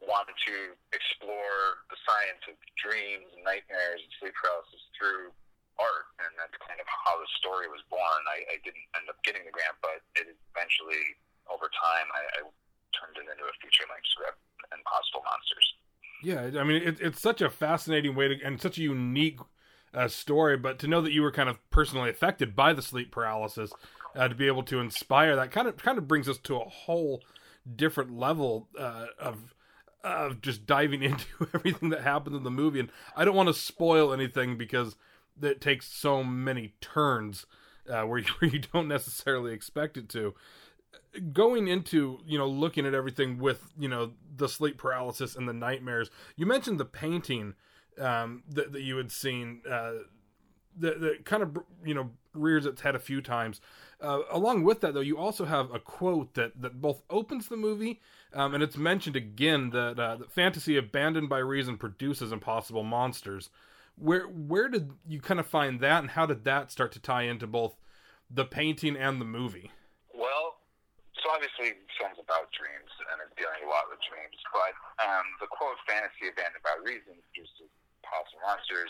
wanted 0.00 0.36
to 0.48 0.72
explore 0.96 1.84
the 1.92 1.98
science 2.08 2.40
of 2.48 2.56
dreams, 2.80 3.28
and 3.36 3.44
nightmares, 3.44 4.00
and 4.00 4.12
sleep 4.16 4.32
paralysis 4.40 4.80
through 4.96 5.28
art, 5.76 6.08
and 6.24 6.32
that's 6.40 6.56
kind 6.64 6.80
of 6.80 6.88
how 6.88 7.20
the 7.20 7.28
story 7.36 7.68
was 7.68 7.84
born. 7.92 8.22
I, 8.32 8.48
I 8.48 8.56
didn't 8.64 8.86
end 8.96 9.12
up 9.12 9.20
getting 9.28 9.44
the 9.44 9.52
grant, 9.52 9.76
but 9.84 10.00
it 10.16 10.32
eventually, 10.56 11.20
over 11.52 11.68
time, 11.68 12.08
I, 12.16 12.22
I 12.40 12.40
turned 12.96 13.20
it 13.20 13.28
into 13.28 13.44
a 13.44 13.54
feature-length 13.60 14.08
script 14.08 14.40
Impossible 14.72 15.20
Monsters. 15.26 15.68
Yeah, 16.26 16.50
I 16.58 16.64
mean, 16.64 16.82
it, 16.82 17.00
it's 17.00 17.20
such 17.20 17.40
a 17.40 17.48
fascinating 17.48 18.16
way 18.16 18.26
to, 18.26 18.42
and 18.44 18.60
such 18.60 18.78
a 18.78 18.82
unique 18.82 19.38
uh, 19.94 20.08
story. 20.08 20.56
But 20.56 20.80
to 20.80 20.88
know 20.88 21.00
that 21.00 21.12
you 21.12 21.22
were 21.22 21.30
kind 21.30 21.48
of 21.48 21.58
personally 21.70 22.10
affected 22.10 22.56
by 22.56 22.72
the 22.72 22.82
sleep 22.82 23.12
paralysis, 23.12 23.72
uh, 24.16 24.26
to 24.26 24.34
be 24.34 24.48
able 24.48 24.64
to 24.64 24.80
inspire 24.80 25.36
that 25.36 25.52
kind 25.52 25.68
of 25.68 25.76
kind 25.76 25.98
of 25.98 26.08
brings 26.08 26.28
us 26.28 26.38
to 26.38 26.56
a 26.56 26.68
whole 26.68 27.22
different 27.76 28.18
level 28.18 28.66
uh, 28.76 29.06
of 29.20 29.54
of 30.02 30.40
just 30.40 30.66
diving 30.66 31.02
into 31.04 31.26
everything 31.54 31.90
that 31.90 32.02
happens 32.02 32.36
in 32.36 32.42
the 32.42 32.50
movie. 32.50 32.80
And 32.80 32.90
I 33.14 33.24
don't 33.24 33.36
want 33.36 33.48
to 33.48 33.54
spoil 33.54 34.12
anything 34.12 34.58
because 34.58 34.96
it 35.40 35.60
takes 35.60 35.86
so 35.86 36.24
many 36.24 36.74
turns 36.80 37.46
uh, 37.88 38.02
where, 38.02 38.18
you, 38.18 38.26
where 38.40 38.50
you 38.50 38.62
don't 38.72 38.88
necessarily 38.88 39.52
expect 39.52 39.96
it 39.96 40.08
to 40.08 40.34
going 41.32 41.68
into 41.68 42.20
you 42.26 42.38
know 42.38 42.46
looking 42.46 42.86
at 42.86 42.94
everything 42.94 43.38
with 43.38 43.70
you 43.78 43.88
know 43.88 44.12
the 44.36 44.48
sleep 44.48 44.78
paralysis 44.78 45.34
and 45.36 45.48
the 45.48 45.52
nightmares 45.52 46.10
you 46.36 46.46
mentioned 46.46 46.78
the 46.78 46.84
painting 46.84 47.54
um, 47.98 48.42
that, 48.48 48.72
that 48.72 48.82
you 48.82 48.96
had 48.96 49.10
seen 49.10 49.62
uh, 49.70 49.92
that, 50.78 51.00
that 51.00 51.24
kind 51.24 51.42
of 51.42 51.58
you 51.84 51.94
know 51.94 52.10
rears 52.34 52.66
its 52.66 52.82
head 52.82 52.94
a 52.94 53.00
few 53.00 53.22
times. 53.22 53.60
Uh, 54.00 54.20
along 54.30 54.62
with 54.62 54.80
that 54.80 54.92
though 54.92 55.00
you 55.00 55.16
also 55.16 55.46
have 55.46 55.72
a 55.72 55.78
quote 55.78 56.34
that 56.34 56.60
that 56.60 56.80
both 56.80 57.02
opens 57.08 57.48
the 57.48 57.56
movie 57.56 58.00
um, 58.34 58.52
and 58.52 58.62
it's 58.62 58.76
mentioned 58.76 59.16
again 59.16 59.70
that, 59.70 59.98
uh, 59.98 60.16
that 60.16 60.30
fantasy 60.30 60.76
abandoned 60.76 61.28
by 61.28 61.38
reason 61.38 61.78
produces 61.78 62.32
impossible 62.32 62.82
monsters. 62.82 63.48
Where 63.96 64.24
where 64.24 64.68
did 64.68 64.92
you 65.08 65.20
kind 65.20 65.40
of 65.40 65.46
find 65.46 65.80
that 65.80 66.00
and 66.00 66.10
how 66.10 66.26
did 66.26 66.44
that 66.44 66.70
start 66.70 66.92
to 66.92 67.00
tie 67.00 67.22
into 67.22 67.46
both 67.46 67.76
the 68.30 68.44
painting 68.44 68.96
and 68.96 69.20
the 69.20 69.24
movie 69.24 69.70
obviously 71.36 71.76
film's 72.00 72.16
about 72.16 72.48
dreams 72.56 72.88
and 73.12 73.20
it's 73.20 73.36
dealing 73.36 73.60
a 73.60 73.68
lot 73.68 73.84
with 73.92 74.00
dreams, 74.08 74.40
but 74.56 74.72
um, 75.04 75.28
the 75.36 75.44
quote 75.52 75.76
"fantasy 75.84 76.32
abandoned 76.32 76.64
by 76.64 76.72
reason" 76.80 77.12
produces 77.28 77.68
possible 78.00 78.40
monsters 78.40 78.88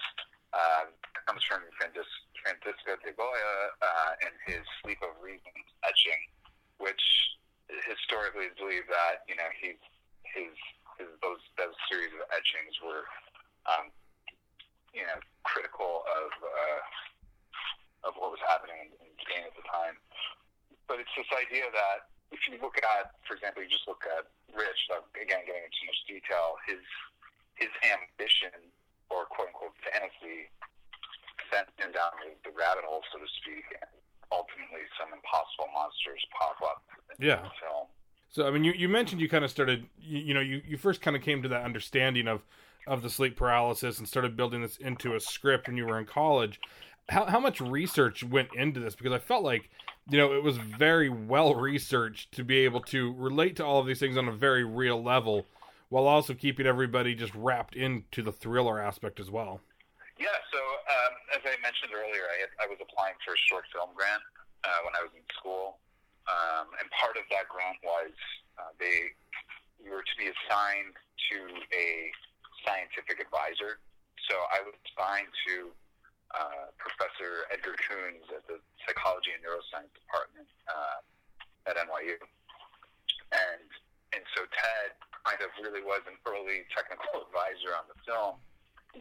uh, 0.54 0.86
comes 1.26 1.42
from 1.42 1.66
Francisco 1.74 2.92
de 3.02 3.10
Goya 3.18 3.54
uh, 3.82 4.12
and 4.22 4.30
his 4.46 4.62
Sleep 4.78 5.02
of 5.02 5.18
Reason 5.18 5.50
etching, 5.82 6.22
which 6.78 7.02
historically 7.90 8.46
is 8.46 8.54
believed 8.54 8.86
that 8.94 9.26
you 9.26 9.34
know 9.34 9.50
he 9.58 9.74
his 10.22 10.54
his 11.02 11.10
those 11.26 11.42
those 11.58 11.74
series 11.90 12.14
of 12.14 12.30
etchings 12.30 12.78
were 12.78 13.10
um, 13.66 13.90
you 14.94 15.02
know 15.02 15.18
critical 15.42 16.06
of 16.06 16.30
uh, 16.46 16.80
of 18.06 18.14
what 18.22 18.30
was 18.30 18.42
happening 18.46 18.94
in 19.02 19.10
Spain 19.26 19.42
at 19.42 19.54
the 19.58 19.66
time. 19.66 19.98
But 20.86 21.02
it's 21.02 21.10
this 21.18 21.26
idea 21.34 21.66
that 21.74 22.06
if 22.32 22.40
you 22.50 22.58
look 22.58 22.78
at, 22.82 23.14
for 23.26 23.34
example, 23.38 23.62
you 23.62 23.70
just 23.70 23.86
look 23.86 24.02
at 24.06 24.26
Rich, 24.50 24.90
again, 25.14 25.46
getting 25.46 25.62
into 25.62 25.76
too 25.78 25.86
much 25.86 26.02
detail, 26.08 26.58
his 26.66 26.82
his 27.56 27.72
ambition 27.88 28.52
or 29.08 29.24
quote 29.32 29.48
unquote 29.48 29.72
fantasy 29.80 30.52
sent 31.48 31.68
him 31.78 31.92
down 31.94 32.12
the, 32.44 32.50
rabbit 32.52 32.84
hole, 32.84 33.02
so 33.12 33.18
to 33.18 33.28
speak, 33.40 33.64
and 33.80 33.90
ultimately 34.32 34.84
some 34.98 35.08
impossible 35.14 35.70
monsters 35.72 36.20
pop 36.36 36.58
up 36.62 36.82
yeah. 37.18 37.46
film. 37.62 37.86
So 38.30 38.46
I 38.46 38.50
mean, 38.50 38.64
you, 38.64 38.72
you 38.72 38.88
mentioned 38.88 39.20
you 39.20 39.28
kind 39.28 39.44
of 39.44 39.50
started, 39.50 39.86
you, 39.98 40.18
you 40.18 40.34
know, 40.34 40.40
you, 40.40 40.60
you 40.66 40.76
first 40.76 41.00
kind 41.00 41.16
of 41.16 41.22
came 41.22 41.42
to 41.42 41.48
that 41.48 41.64
understanding 41.64 42.28
of 42.28 42.42
of 42.86 43.02
the 43.02 43.10
sleep 43.10 43.36
paralysis 43.36 43.98
and 43.98 44.06
started 44.06 44.36
building 44.36 44.62
this 44.62 44.76
into 44.76 45.16
a 45.16 45.20
script 45.20 45.66
when 45.66 45.76
you 45.76 45.84
were 45.86 45.98
in 45.98 46.06
college. 46.06 46.60
How 47.08 47.24
how 47.26 47.40
much 47.40 47.60
research 47.60 48.24
went 48.24 48.48
into 48.54 48.80
this? 48.80 48.94
Because 48.94 49.12
I 49.12 49.18
felt 49.18 49.44
like 49.44 49.70
you 50.08 50.18
know, 50.18 50.32
it 50.32 50.42
was 50.42 50.56
very 50.56 51.08
well 51.08 51.54
researched 51.54 52.32
to 52.32 52.44
be 52.44 52.58
able 52.58 52.80
to 52.80 53.12
relate 53.14 53.56
to 53.56 53.64
all 53.64 53.80
of 53.80 53.86
these 53.86 53.98
things 53.98 54.16
on 54.16 54.28
a 54.28 54.32
very 54.32 54.62
real 54.62 55.02
level, 55.02 55.46
while 55.88 56.06
also 56.06 56.34
keeping 56.34 56.66
everybody 56.66 57.14
just 57.14 57.34
wrapped 57.34 57.74
into 57.74 58.22
the 58.22 58.32
thriller 58.32 58.80
aspect 58.80 59.18
as 59.18 59.30
well. 59.30 59.60
Yeah. 60.18 60.26
So 60.52 60.58
um, 60.58 61.12
as 61.34 61.42
I 61.42 61.58
mentioned 61.60 61.90
earlier, 61.90 62.22
I, 62.22 62.46
had, 62.46 62.52
I 62.62 62.66
was 62.70 62.78
applying 62.80 63.18
for 63.26 63.34
a 63.34 63.40
short 63.50 63.64
film 63.74 63.90
grant 63.94 64.22
uh, 64.62 64.80
when 64.86 64.94
I 64.94 65.02
was 65.02 65.10
in 65.14 65.26
school, 65.34 65.78
um, 66.30 66.70
and 66.78 66.86
part 66.94 67.18
of 67.18 67.26
that 67.34 67.50
grant 67.50 67.78
was 67.82 68.14
uh, 68.58 68.70
they 68.78 69.10
you 69.82 69.90
were 69.90 70.06
to 70.06 70.16
be 70.18 70.30
assigned 70.30 70.94
to 71.30 71.38
a 71.74 72.10
scientific 72.64 73.18
advisor. 73.18 73.78
So 74.30 74.34
I 74.50 74.62
was 74.62 74.74
assigned 74.86 75.30
to 75.50 75.70
uh, 76.34 76.72
Professor 76.80 77.46
Edgar 77.54 77.76
Coons 77.78 78.26
at 78.34 78.42
the 78.50 78.58
Psychology 78.82 79.30
and 79.36 79.42
Neuroscience 79.44 79.92
Department 79.94 80.48
uh, 80.66 81.70
at 81.70 81.78
NYU. 81.78 82.18
And 83.30 83.68
and 84.14 84.22
so 84.32 84.46
Ted 84.48 84.96
kind 85.26 85.42
of 85.42 85.50
really 85.60 85.82
was 85.82 86.00
an 86.06 86.16
early 86.24 86.64
technical 86.72 87.20
advisor 87.26 87.74
on 87.74 87.84
the 87.90 87.98
film, 88.06 88.38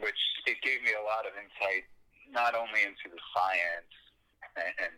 which 0.02 0.22
it 0.50 0.60
gave 0.66 0.82
me 0.82 0.98
a 0.98 1.04
lot 1.06 1.30
of 1.30 1.34
insight 1.38 1.88
not 2.26 2.58
only 2.58 2.82
into 2.82 3.06
the 3.06 3.22
science 3.32 3.94
and, 4.58 4.74
and 4.82 4.98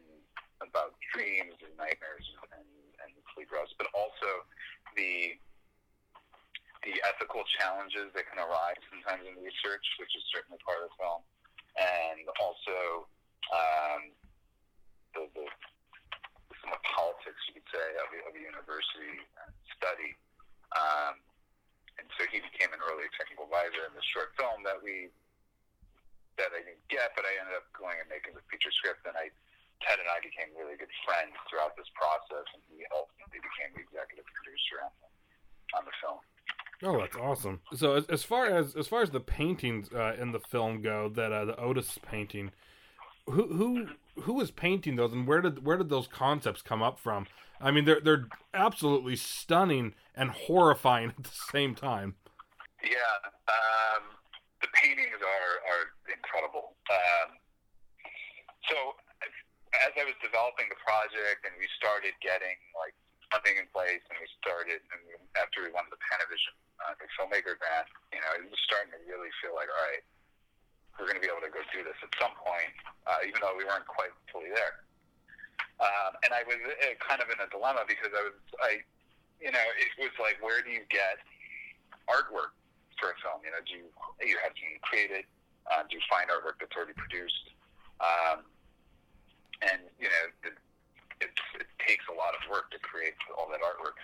about 0.63 0.95
dreams 1.11 1.59
and 1.59 1.75
nightmares 1.75 2.23
and, 2.55 2.71
and 3.03 3.11
sleep 3.35 3.51
rest, 3.51 3.75
but 3.77 3.87
also 3.93 4.47
the 4.95 5.35
the 6.85 6.95
ethical 7.03 7.43
challenges 7.59 8.15
that 8.15 8.23
can 8.31 8.39
arise 8.39 8.79
sometimes 8.87 9.25
in 9.27 9.35
research, 9.43 9.83
which 9.99 10.13
is 10.15 10.23
certainly 10.31 10.55
part 10.63 10.79
of 10.79 10.87
the 10.87 10.95
film 10.95 11.19
and 11.77 12.25
also 12.41 13.07
um, 13.53 14.01
the, 15.13 15.23
the 15.37 15.45
some 16.61 16.73
of 16.73 16.81
politics, 16.83 17.37
you 17.47 17.61
could 17.61 17.69
say, 17.69 17.87
of, 18.01 18.09
of 18.27 18.33
a 18.33 18.41
university 18.41 19.21
study. 19.77 20.17
Um, 20.73 21.21
and 22.01 22.05
so 22.17 22.25
he 22.29 22.41
became 22.41 22.73
an 22.73 22.81
early 22.85 23.09
technical 23.17 23.49
advisor 23.49 23.85
in 23.87 23.93
this 23.93 24.05
short 24.09 24.33
film 24.37 24.65
that 24.65 24.81
we 24.81 25.09
that 26.37 26.53
I 26.53 26.61
didn't 26.61 26.85
get, 26.85 27.17
but 27.17 27.25
I 27.25 27.33
ended 27.41 27.57
up 27.57 27.65
going 27.73 27.97
and 27.97 28.05
making 28.05 28.37
the 28.37 28.45
feature 28.45 28.69
script, 28.69 29.01
and 29.09 29.17
I 29.17 29.33
Ted 29.81 29.97
and 29.97 30.09
I 30.09 30.21
became 30.21 30.53
really 30.57 30.77
good 30.77 30.93
friends 31.05 31.33
throughout 31.49 31.77
this 31.77 31.89
process, 31.93 32.45
and 32.53 32.61
he 32.69 32.85
ultimately 32.93 33.41
became 33.41 33.73
the 33.77 33.81
executive 33.85 34.25
producer 34.25 34.81
on 34.81 34.93
the, 35.01 35.09
on 35.77 35.83
the 35.85 35.95
film. 36.01 36.21
Oh, 36.83 36.99
that's 36.99 37.15
awesome. 37.15 37.61
So 37.75 37.95
as, 37.95 38.05
as 38.05 38.23
far 38.23 38.45
as 38.45 38.75
as 38.75 38.87
far 38.87 39.01
as 39.01 39.09
the 39.09 39.19
paintings 39.19 39.89
uh, 39.93 40.15
in 40.19 40.31
the 40.31 40.39
film 40.39 40.81
go, 40.81 41.09
that 41.09 41.31
uh, 41.31 41.45
the 41.45 41.59
Otis 41.59 41.97
painting, 42.05 42.51
who 43.25 43.47
who 43.47 43.87
who 44.21 44.33
was 44.33 44.51
painting 44.51 44.95
those, 44.95 45.11
and 45.11 45.27
where 45.27 45.41
did 45.41 45.65
where 45.65 45.77
did 45.77 45.89
those 45.89 46.07
concepts 46.07 46.61
come 46.61 46.83
up 46.83 46.99
from? 46.99 47.25
I 47.59 47.71
mean, 47.71 47.85
they're 47.85 48.01
they're 48.01 48.27
absolutely 48.53 49.15
stunning 49.15 49.95
and 50.15 50.29
horrifying 50.29 51.09
at 51.17 51.23
the 51.23 51.37
same 51.51 51.73
time. 51.73 52.15
Yeah, 52.83 53.17
um, 53.49 54.03
the 54.61 54.67
paintings 54.75 55.17
are 55.17 55.53
are 55.65 56.13
incredible. 56.13 56.75
Um, 56.91 57.29
so 58.69 58.75
as 59.85 59.93
I 59.97 60.05
was 60.05 60.17
developing 60.21 60.69
the 60.69 60.79
project 60.81 61.45
and 61.45 61.53
we 61.57 61.67
started 61.77 62.13
getting 62.21 62.57
like 62.77 62.93
funding 63.29 63.59
in 63.59 63.67
place 63.75 64.03
and 64.07 64.15
we 64.19 64.27
started 64.39 64.79
and 64.79 65.01
after 65.35 65.63
we 65.63 65.69
won 65.71 65.85
the 65.91 65.99
Panavision 65.99 66.55
uh, 66.81 66.93
the 67.01 67.07
filmmaker 67.17 67.57
grant, 67.57 67.89
you 68.13 68.21
know, 68.21 68.31
it 68.37 68.45
was 68.45 68.61
starting 68.65 68.93
to 68.93 68.99
really 69.09 69.33
feel 69.41 69.57
like, 69.57 69.69
all 69.69 69.83
right, 69.89 70.05
we're 70.97 71.09
going 71.09 71.17
to 71.17 71.25
be 71.25 71.29
able 71.29 71.41
to 71.45 71.53
go 71.53 71.61
do 71.73 71.85
this 71.85 71.97
at 72.01 72.11
some 72.17 72.33
point, 72.41 72.73
uh, 73.05 73.21
even 73.25 73.37
though 73.41 73.53
we 73.53 73.65
weren't 73.65 73.85
quite 73.85 74.13
fully 74.33 74.49
there. 74.49 74.81
Um, 75.77 76.17
and 76.25 76.33
I 76.33 76.41
was 76.45 76.57
uh, 76.57 76.97
kind 76.97 77.21
of 77.21 77.29
in 77.29 77.37
a 77.37 77.49
dilemma 77.53 77.85
because 77.85 78.09
I 78.09 78.21
was, 78.25 78.37
I, 78.61 78.81
you 79.37 79.53
know, 79.53 79.65
it 79.77 79.93
was 80.01 80.13
like, 80.17 80.41
where 80.41 80.65
do 80.65 80.73
you 80.73 80.81
get 80.89 81.21
artwork 82.09 82.57
for 82.97 83.13
a 83.13 83.17
film? 83.21 83.45
You 83.45 83.53
know, 83.53 83.61
do 83.61 83.77
you, 83.77 83.85
you 84.25 84.41
have 84.41 84.57
to 84.57 84.65
create 84.81 85.13
it? 85.13 85.29
Uh, 85.69 85.85
do 85.85 86.01
you 86.01 86.03
find 86.09 86.33
artwork 86.33 86.57
that's 86.57 86.73
already 86.73 86.97
produced? 86.97 87.53
Um, 88.01 88.41
and 89.61 89.85
you 90.01 90.09
know, 90.09 90.23
it, 90.49 90.55
it, 91.21 91.33
it 91.61 91.69
takes 91.81 92.05
a 92.09 92.15
lot 92.15 92.33
of 92.33 92.36
work 92.49 92.71
to 92.71 92.79
create 92.79 93.15
all 93.37 93.47
that 93.51 93.61
artwork. 93.61 93.99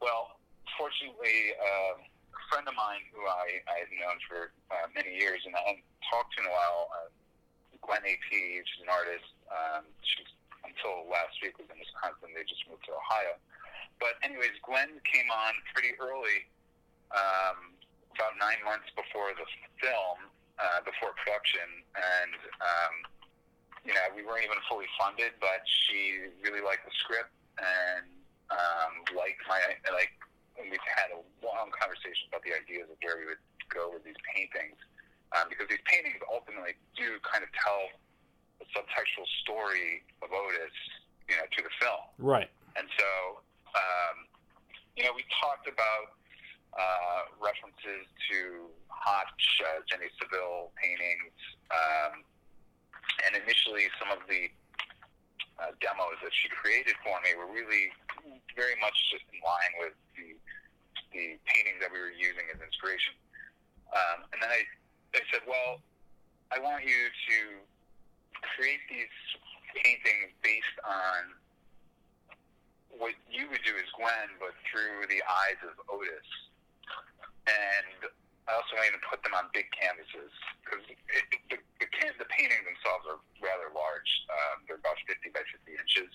Well, 0.00 0.38
fortunately, 0.78 1.54
uh, 1.58 2.00
a 2.00 2.42
friend 2.50 2.66
of 2.66 2.74
mine 2.74 3.04
who 3.14 3.22
I, 3.26 3.62
I 3.68 3.76
had 3.86 3.90
known 3.94 4.18
for 4.26 4.50
uh, 4.70 4.86
many 4.94 5.12
years 5.14 5.42
and 5.46 5.54
I 5.54 5.62
hadn't 5.74 5.86
talked 6.08 6.34
to 6.36 6.44
in 6.44 6.46
a 6.48 6.54
while, 6.54 6.90
uh, 6.94 7.08
Gwen 7.80 8.04
A.P., 8.04 8.28
she's 8.60 8.82
an 8.84 8.92
artist. 8.92 9.28
Um, 9.48 9.88
she's 10.04 10.28
until 10.64 11.08
last 11.08 11.40
week 11.40 11.56
was 11.56 11.68
in 11.72 11.80
Wisconsin. 11.80 12.36
They 12.36 12.44
just 12.44 12.62
moved 12.68 12.84
to 12.88 12.92
Ohio. 12.92 13.40
But 13.96 14.20
anyways, 14.24 14.56
Gwen 14.64 15.00
came 15.08 15.28
on 15.28 15.52
pretty 15.72 15.96
early, 16.00 16.48
um, 17.12 17.76
about 18.16 18.36
nine 18.40 18.60
months 18.64 18.88
before 18.96 19.32
the 19.36 19.44
film, 19.80 20.28
uh, 20.60 20.80
before 20.84 21.16
production, 21.16 21.68
and 21.96 22.36
um, 22.60 22.94
you 23.84 23.96
know, 23.96 24.04
we 24.12 24.20
weren't 24.24 24.44
even 24.44 24.60
fully 24.68 24.88
funded, 25.00 25.32
but 25.40 25.64
she 25.64 26.28
really 26.44 26.60
liked 26.60 26.84
the 26.84 26.92
script 27.00 27.32
and 27.60 28.08
um, 28.50 28.92
liked 29.14 29.44
my 29.48 29.60
like. 29.92 30.12
We've 30.60 30.76
had 30.92 31.08
a 31.16 31.20
long 31.40 31.72
conversation 31.72 32.28
about 32.28 32.44
the 32.44 32.52
ideas 32.52 32.84
of 32.92 33.00
where 33.00 33.16
we 33.16 33.24
would 33.24 33.40
go 33.72 33.88
with 33.88 34.04
these 34.04 34.18
paintings, 34.28 34.76
um, 35.32 35.48
because 35.48 35.72
these 35.72 35.80
paintings 35.88 36.20
ultimately 36.28 36.76
do 37.00 37.16
kind 37.24 37.40
of 37.40 37.48
tell 37.56 37.88
the 38.60 38.68
subtextual 38.76 39.24
story 39.40 40.04
of 40.20 40.28
Otis, 40.28 40.76
you 41.32 41.40
know, 41.40 41.48
to 41.48 41.60
the 41.64 41.72
film. 41.80 42.04
Right. 42.20 42.52
And 42.76 42.84
so, 42.92 43.40
um, 43.72 44.28
you 45.00 45.08
know, 45.08 45.16
we 45.16 45.24
talked 45.40 45.64
about 45.64 46.20
uh, 46.76 47.32
references 47.40 48.04
to 48.28 48.68
Hotch, 48.92 49.64
uh, 49.64 49.80
Jenny 49.88 50.12
Saville 50.20 50.76
paintings. 50.76 51.32
Um, 51.72 52.20
and 53.24 53.32
initially, 53.40 53.88
some 53.96 54.12
of 54.12 54.28
the 54.28 54.52
uh, 55.60 55.76
demos 55.84 56.16
that 56.24 56.32
she 56.32 56.48
created 56.48 56.96
for 57.04 57.20
me 57.20 57.36
were 57.36 57.48
really 57.52 57.92
very 58.56 58.74
much 58.80 58.96
just 59.12 59.24
in 59.28 59.38
line 59.44 59.74
with 59.84 59.94
the 60.16 60.34
the 61.12 61.36
paintings 61.42 61.82
that 61.82 61.90
we 61.90 61.98
were 61.98 62.14
using 62.14 62.46
as 62.54 62.58
inspiration. 62.62 63.14
Um, 63.90 64.30
and 64.30 64.38
then 64.38 64.50
I, 64.50 64.62
I 65.14 65.22
said, 65.34 65.42
well, 65.42 65.82
I 66.54 66.62
want 66.62 66.86
you 66.86 67.10
to 67.10 67.38
create 68.54 68.82
these 68.86 69.16
paintings 69.74 70.30
based 70.42 70.78
on 70.86 71.34
what 72.94 73.14
you 73.30 73.50
would 73.50 73.62
do 73.66 73.74
as 73.74 73.90
Gwen, 73.98 74.38
but 74.38 74.54
through 74.70 75.06
the 75.10 75.22
eyes 75.22 75.58
of 75.66 75.74
Otis. 75.90 76.30
And 77.50 78.10
I 78.46 78.58
also 78.58 78.78
want 78.78 78.90
you 78.90 78.98
to 78.98 79.06
put 79.06 79.22
them 79.22 79.34
on 79.34 79.50
big 79.54 79.70
canvases 79.74 80.30
because 80.62 80.82
the, 80.86 80.94
the, 81.54 81.58
the 81.78 82.28
paintings 82.30 82.66
themselves 82.66 83.06
are 83.06 83.18
rather 83.38 83.70
large. 83.74 84.10
Um, 84.30 84.66
they're 84.66 84.78
about 84.78 84.98
50 85.06 85.30
by 85.30 85.42
50 85.42 85.70
inches, 85.74 86.12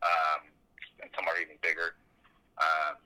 um, 0.00 0.48
and 1.04 1.08
some 1.12 1.28
are 1.28 1.36
even 1.40 1.60
bigger. 1.60 1.96
Um, 2.56 2.96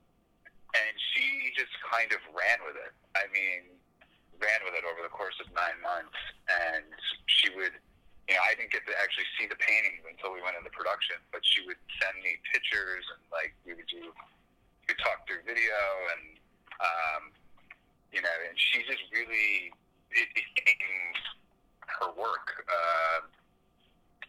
and 0.73 0.95
she 1.12 1.53
just 1.53 1.73
kind 2.03 2.19
of 2.19 2.23
ran 2.35 2.59
with 2.67 2.75
it. 2.75 2.91
I 3.15 3.31
mean, 3.31 3.79
ran 4.43 4.59
with 4.67 4.75
it 4.75 4.83
over 4.83 5.07
the 5.07 5.13
course 5.15 5.39
of 5.39 5.47
nine 5.55 5.79
months, 5.79 6.19
and 6.51 6.83
she 7.31 7.55
would. 7.55 7.79
You 8.31 8.39
know, 8.39 8.43
I 8.47 8.55
didn't 8.55 8.71
get 8.71 8.87
to 8.87 8.95
actually 9.03 9.27
see 9.35 9.51
the 9.51 9.59
paintings 9.59 10.07
until 10.07 10.31
we 10.31 10.39
went 10.47 10.55
into 10.55 10.71
production, 10.71 11.19
but 11.35 11.43
she 11.43 11.59
would 11.67 11.79
send 11.99 12.23
me 12.23 12.39
pictures 12.55 13.03
and 13.11 13.19
like 13.35 13.51
we 13.67 13.75
would 13.75 13.91
do, 13.91 13.99
we 13.99 14.95
would 14.95 15.03
talk 15.03 15.27
through 15.27 15.43
video 15.43 15.83
and 16.15 16.39
um, 16.79 17.23
you 18.15 18.23
know, 18.23 18.31
and 18.47 18.55
she 18.55 18.87
just 18.87 19.03
really 19.11 19.75
it 20.15 20.31
became 20.39 21.19
her 21.99 22.15
work. 22.15 22.63
Uh, 22.63 23.27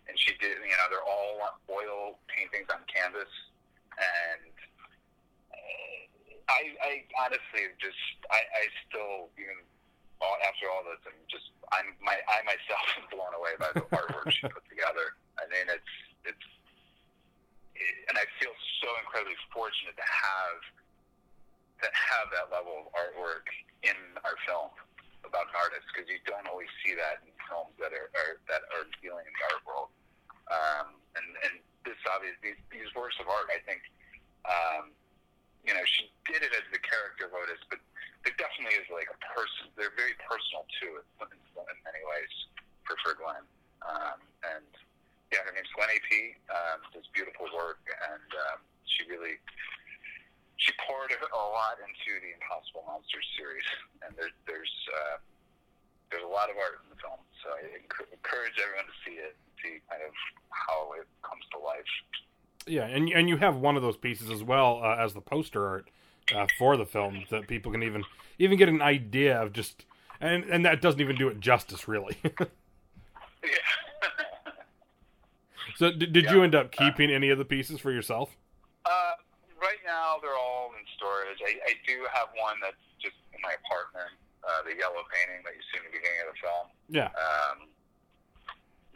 and 0.09 0.17
she 0.17 0.33
did, 0.41 0.57
you 0.57 0.73
know, 0.73 0.87
they're 0.89 1.05
all 1.05 1.37
oil 1.69 2.17
paintings 2.33 2.73
on 2.73 2.81
canvas, 2.89 3.29
and 3.93 4.53
I, 6.49 6.75
I 6.83 6.91
honestly 7.17 7.71
just, 7.79 7.99
I, 8.29 8.37
I 8.37 8.63
still 8.87 9.31
even 9.39 9.63
all, 10.19 10.37
after 10.45 10.69
all 10.71 10.83
this, 10.85 11.01
I'm 11.07 11.17
just, 11.27 11.49
I'm 11.71 11.95
my, 12.03 12.15
I 12.27 12.43
myself 12.47 12.83
am 12.99 13.07
blown 13.11 13.33
away 13.35 13.57
by 13.59 13.71
the 13.75 13.83
artwork 13.91 14.31
she 14.31 14.47
put 14.47 14.63
together. 14.69 15.17
I 15.39 15.49
mean, 15.49 15.67
it's, 15.67 15.93
it's, 16.23 16.47
it, 17.75 17.93
and 18.07 18.15
I 18.15 18.25
feel 18.39 18.53
so 18.83 18.89
incredibly 19.13 19.37
fortunate 19.53 19.93
to 19.93 20.09
have 20.09 20.57
that 21.85 21.93
have 21.93 22.33
that 22.33 22.49
level 22.49 22.81
of 22.81 22.85
artwork 22.97 23.45
in 23.85 23.93
our 24.25 24.33
film 24.49 24.73
about 25.21 25.45
an 25.53 25.57
artist 25.61 25.85
because 25.93 26.09
you 26.09 26.17
don't 26.25 26.49
always 26.49 26.71
see 26.81 26.97
that 26.97 27.21
in 27.21 27.29
films 27.45 27.77
that 27.77 27.93
are, 27.93 28.09
are 28.17 28.41
that 28.49 28.65
are 28.73 28.89
dealing 29.05 29.21
in 29.21 29.33
the 29.37 29.43
art 29.53 29.61
world. 29.69 29.93
Um, 30.49 30.97
and 31.13 31.29
and 31.45 31.53
this 31.85 31.99
obviously 32.09 32.57
these, 32.57 32.61
these 32.73 32.89
works 32.97 33.13
of 33.21 33.29
art, 33.29 33.53
I 33.53 33.61
think, 33.69 33.85
um, 34.49 34.89
you 35.61 35.77
know, 35.77 35.85
she 35.85 36.09
did 36.25 36.41
it 36.41 36.49
as 36.57 36.65
the 36.73 36.81
character 36.81 37.29
of 37.29 37.37
Otis, 37.37 37.61
but 37.69 37.77
there 38.25 38.33
definitely 38.41 38.81
is 38.81 38.89
like 38.89 39.13
a 39.13 39.19
person. 39.29 39.69
They're 39.77 39.93
very 39.93 40.17
personal 40.25 40.65
too 40.81 41.05
in, 41.21 41.29
in 41.29 41.77
many 41.85 42.01
ways 42.01 42.33
for 42.81 42.97
for 43.05 43.13
Gwen. 43.13 43.45
Um, 43.85 44.17
and 44.41 44.65
yeah, 45.29 45.45
her 45.45 45.53
name's 45.53 45.69
Gwen 45.77 45.93
A.P. 45.93 46.33
Um, 46.49 46.81
does 46.97 47.05
beautiful 47.13 47.45
work, 47.53 47.85
and 47.85 48.29
um, 48.49 48.72
she 48.95 49.09
really 49.09 49.41
she 50.57 50.71
poured 50.87 51.11
a 51.11 51.43
lot 51.51 51.81
into 51.83 52.11
the 52.23 52.31
Impossible 52.39 52.87
Monsters 52.87 53.27
series, 53.35 53.67
and 54.05 54.15
there, 54.15 54.31
there's 54.47 54.73
uh, 54.87 55.17
there's 56.11 56.23
a 56.23 56.31
lot 56.31 56.49
of 56.49 56.55
art 56.55 56.79
in 56.85 56.89
the 56.93 56.99
film. 57.01 57.19
So 57.43 57.51
I 57.51 57.83
encourage 57.83 58.55
everyone 58.61 58.87
to 58.87 58.97
see 59.03 59.17
it, 59.19 59.35
and 59.35 59.51
see 59.59 59.81
kind 59.89 60.01
of 60.05 60.13
how 60.49 60.93
it 60.95 61.07
comes 61.25 61.43
to 61.51 61.59
life. 61.59 61.91
Yeah, 62.65 62.87
and 62.87 63.09
and 63.09 63.27
you 63.27 63.37
have 63.37 63.57
one 63.57 63.75
of 63.75 63.81
those 63.81 63.97
pieces 63.97 64.29
as 64.29 64.43
well 64.43 64.79
uh, 64.83 64.95
as 64.95 65.13
the 65.13 65.21
poster 65.21 65.67
art 65.67 65.89
uh, 66.33 66.47
for 66.57 66.77
the 66.77 66.85
film 66.85 67.25
that 67.29 67.47
people 67.47 67.71
can 67.71 67.83
even 67.83 68.03
even 68.39 68.57
get 68.57 68.69
an 68.69 68.81
idea 68.81 69.41
of 69.41 69.51
just 69.53 69.85
and 70.21 70.43
and 70.45 70.65
that 70.65 70.81
doesn't 70.81 71.01
even 71.01 71.15
do 71.15 71.27
it 71.27 71.39
justice 71.39 71.87
really. 71.87 72.15
yeah. 72.23 73.49
so 75.75 75.91
did, 75.91 76.13
did 76.13 76.25
yeah. 76.25 76.33
you 76.33 76.43
end 76.43 76.55
up 76.55 76.71
keeping 76.71 77.11
any 77.11 77.29
of 77.29 77.37
the 77.37 77.45
pieces 77.45 77.79
for 77.79 77.91
yourself? 77.91 78.37
Now 79.93 80.17
they're 80.25 80.33
all 80.33 80.73
in 80.73 80.81
storage. 80.97 81.37
I, 81.45 81.53
I 81.69 81.73
do 81.85 82.01
have 82.09 82.33
one 82.33 82.57
that's 82.57 82.81
just 82.97 83.13
in 83.29 83.37
my 83.45 83.53
apartment, 83.61 84.09
uh, 84.41 84.65
the 84.65 84.73
yellow 84.73 85.05
painting 85.13 85.45
that 85.45 85.53
you 85.53 85.61
see 85.69 85.77
in 85.77 85.85
the 85.85 85.93
beginning 85.93 86.21
of 86.25 86.29
the 86.33 86.39
film. 86.41 86.65
Yeah. 86.89 87.09
Um, 87.13 87.57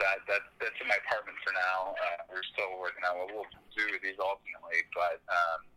that 0.01 0.25
that 0.25 0.41
that's 0.57 0.77
in 0.81 0.89
my 0.89 0.97
apartment 1.05 1.37
for 1.45 1.53
now. 1.53 1.93
Uh, 1.93 2.33
we're 2.33 2.45
still 2.49 2.81
working 2.81 3.05
on 3.05 3.21
what 3.21 3.29
we'll 3.29 3.49
do 3.77 3.85
with 3.93 4.01
these 4.01 4.17
ultimately, 4.17 4.81
but 4.97 5.21
um, 5.29 5.69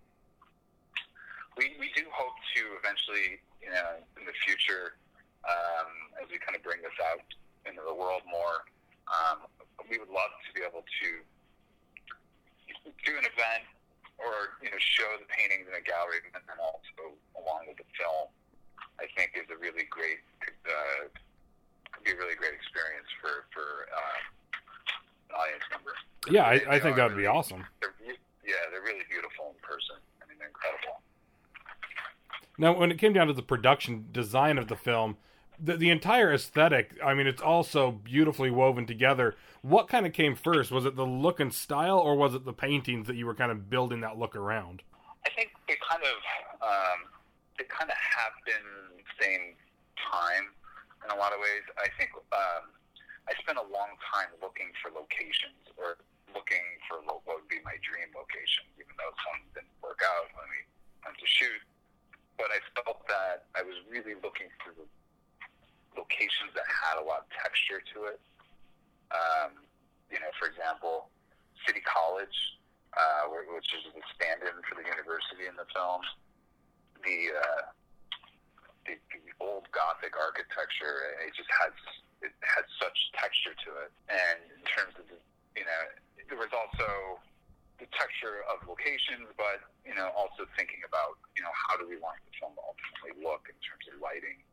we 1.61 1.77
we 1.77 1.93
do 1.93 2.09
hope 2.13 2.37
to 2.57 2.61
eventually, 2.81 3.41
you 3.61 3.73
know, 3.73 4.01
in 4.17 4.25
the 4.25 4.37
future, 4.45 4.97
um, 5.45 6.17
as 6.21 6.29
we 6.33 6.41
kind 6.41 6.57
of 6.57 6.65
bring 6.65 6.81
this 6.81 6.97
out 7.01 7.25
into 7.69 7.85
the 7.85 7.93
world 7.93 8.25
more, 8.25 8.65
um, 9.09 9.49
we 9.89 10.01
would 10.01 10.13
love 10.13 10.33
to 10.49 10.51
be 10.57 10.65
able 10.65 10.85
to 10.85 11.09
do 13.05 13.13
an 13.17 13.25
event 13.25 13.65
or 14.21 14.57
you 14.61 14.71
know 14.71 14.81
show 14.81 15.09
the 15.17 15.29
paintings 15.29 15.67
in 15.69 15.75
a 15.75 15.85
gallery 15.85 16.21
and 16.23 16.45
then 16.45 16.59
also 16.61 17.17
along 17.37 17.69
with 17.69 17.81
the 17.81 17.89
film, 17.97 18.29
I 19.01 19.09
think 19.17 19.35
is 19.37 19.49
a 19.49 19.59
really 19.59 19.89
great 19.89 20.21
uh, 20.45 21.09
could 21.93 22.05
be 22.05 22.13
a 22.13 22.19
really 22.21 22.37
great 22.37 22.55
experience 22.55 23.09
for 23.21 23.49
for 23.51 23.89
uh, 23.91 24.19
an 25.29 25.35
audience 25.37 25.67
member. 25.73 25.95
Yeah, 26.29 26.45
I, 26.45 26.77
I 26.77 26.79
think 26.81 26.97
that 26.97 27.11
would 27.11 27.19
really, 27.19 27.29
be 27.29 27.33
awesome. 27.33 27.65
They're, 27.81 27.95
yeah, 28.45 28.69
they're 28.71 28.85
really 28.85 29.05
beautiful 29.09 29.55
in 29.57 29.61
person. 29.63 29.97
I 30.23 30.29
mean, 30.29 30.37
they're 30.39 30.53
incredible. 30.53 31.01
Now, 32.59 32.77
when 32.77 32.91
it 32.91 32.99
came 32.99 33.13
down 33.13 33.27
to 33.29 33.33
the 33.33 33.43
production 33.43 34.07
design 34.13 34.59
of 34.59 34.69
the 34.69 34.77
film, 34.77 35.17
the 35.63 35.77
the 35.77 35.91
entire 35.91 36.33
aesthetic. 36.33 36.97
I 37.05 37.15
mean, 37.15 37.27
it's 37.27 37.43
all 37.43 37.63
so 37.63 37.91
beautifully 37.93 38.51
woven 38.51 38.87
together. 38.87 39.37
What 39.63 39.89
kind 39.89 40.07
of 40.07 40.13
came 40.13 40.35
first? 40.35 40.71
Was 40.71 40.87
it 40.87 40.97
the 40.97 41.07
look 41.07 41.41
and 41.41 41.53
style, 41.53 41.99
or 41.99 42.17
was 42.17 42.35
it 42.35 42.45
the 42.45 42.53
paintings 42.53 43.07
that 43.07 43.17
you 43.17 43.27
were 43.27 43.35
kind 43.35 43.53
of 43.53 43.69
building 43.69 44.01
that 44.01 44.19
look 44.19 44.35
around? 44.35 44.83
I 45.27 45.31
think 45.31 45.53
they 45.69 45.77
kind 45.89 46.03
of 46.03 46.17
um, 46.65 47.01
they 47.59 47.65
kind 47.65 47.91
of 47.91 47.97
happen 47.97 48.65
same 49.21 49.53
time 50.01 50.49
in 51.05 51.13
a 51.13 51.19
lot 51.21 51.37
of 51.37 51.41
ways. 51.45 51.65
I 51.77 51.93
think 52.01 52.17
um, 52.33 52.73
I 53.29 53.37
spent 53.37 53.61
a 53.61 53.69
long 53.69 54.01
time 54.01 54.33
looking 54.41 54.73
for 54.81 54.89
locations 54.97 55.61
or 55.77 56.01
looking 56.33 56.65
for 56.89 57.05
lo- 57.05 57.21
what 57.29 57.45
would 57.45 57.53
be 57.53 57.61
my 57.61 57.77
dream 57.85 58.09
location, 58.17 58.65
even 58.81 58.97
though 58.97 59.13
some 59.29 59.45
didn't 59.53 59.77
work 59.85 60.01
out 60.01 60.33
when 60.33 60.47
we 60.49 60.61
went 61.05 61.21
to 61.21 61.29
shoot. 61.29 61.61
But 62.41 62.49
I 62.49 62.65
felt 62.73 63.05
that 63.13 63.51
I 63.53 63.61
was 63.61 63.77
really 63.93 64.17
looking 64.25 64.49
for 64.65 64.73
the 64.73 64.89
locations 65.99 66.55
that 66.55 66.67
had 66.67 66.97
a 66.97 67.05
lot 67.05 67.27
of 67.27 67.29
texture 67.35 67.83
to 67.95 68.15
it. 68.15 68.21
Um, 69.11 69.67
you 70.09 70.19
know, 70.19 70.31
for 70.39 70.47
example, 70.47 71.11
City 71.67 71.83
College, 71.83 72.35
uh, 72.95 73.31
which 73.31 73.71
is 73.75 73.87
the 73.93 74.03
stand-in 74.17 74.57
for 74.67 74.79
the 74.79 74.87
university 74.87 75.47
in 75.47 75.55
the 75.59 75.67
film. 75.75 76.03
The, 77.03 77.19
uh, 77.33 77.65
the 78.87 78.95
the 79.13 79.33
old 79.41 79.69
Gothic 79.73 80.17
architecture, 80.17 81.17
it 81.21 81.33
just 81.37 81.51
has 81.61 81.75
it 82.21 82.33
had 82.45 82.65
such 82.77 82.97
texture 83.17 83.57
to 83.67 83.71
it. 83.85 83.91
And 84.13 84.39
in 84.53 84.63
terms 84.69 84.93
of 85.01 85.09
the, 85.09 85.17
you 85.57 85.65
know, 85.65 85.83
there 86.29 86.37
was 86.39 86.53
also 86.53 87.19
the 87.81 87.89
texture 87.97 88.45
of 88.53 88.61
locations, 88.69 89.25
but 89.41 89.65
you 89.89 89.97
know, 89.97 90.13
also 90.13 90.45
thinking 90.55 90.85
about 90.85 91.17
you 91.35 91.43
know 91.43 91.53
how 91.67 91.81
do 91.81 91.89
we 91.89 91.97
want 91.97 92.21
the 92.29 92.35
film 92.37 92.53
to 92.55 92.63
ultimately 92.63 93.17
look 93.25 93.49
in 93.49 93.57
terms 93.65 93.85
of 93.89 93.99
lighting. 94.05 94.45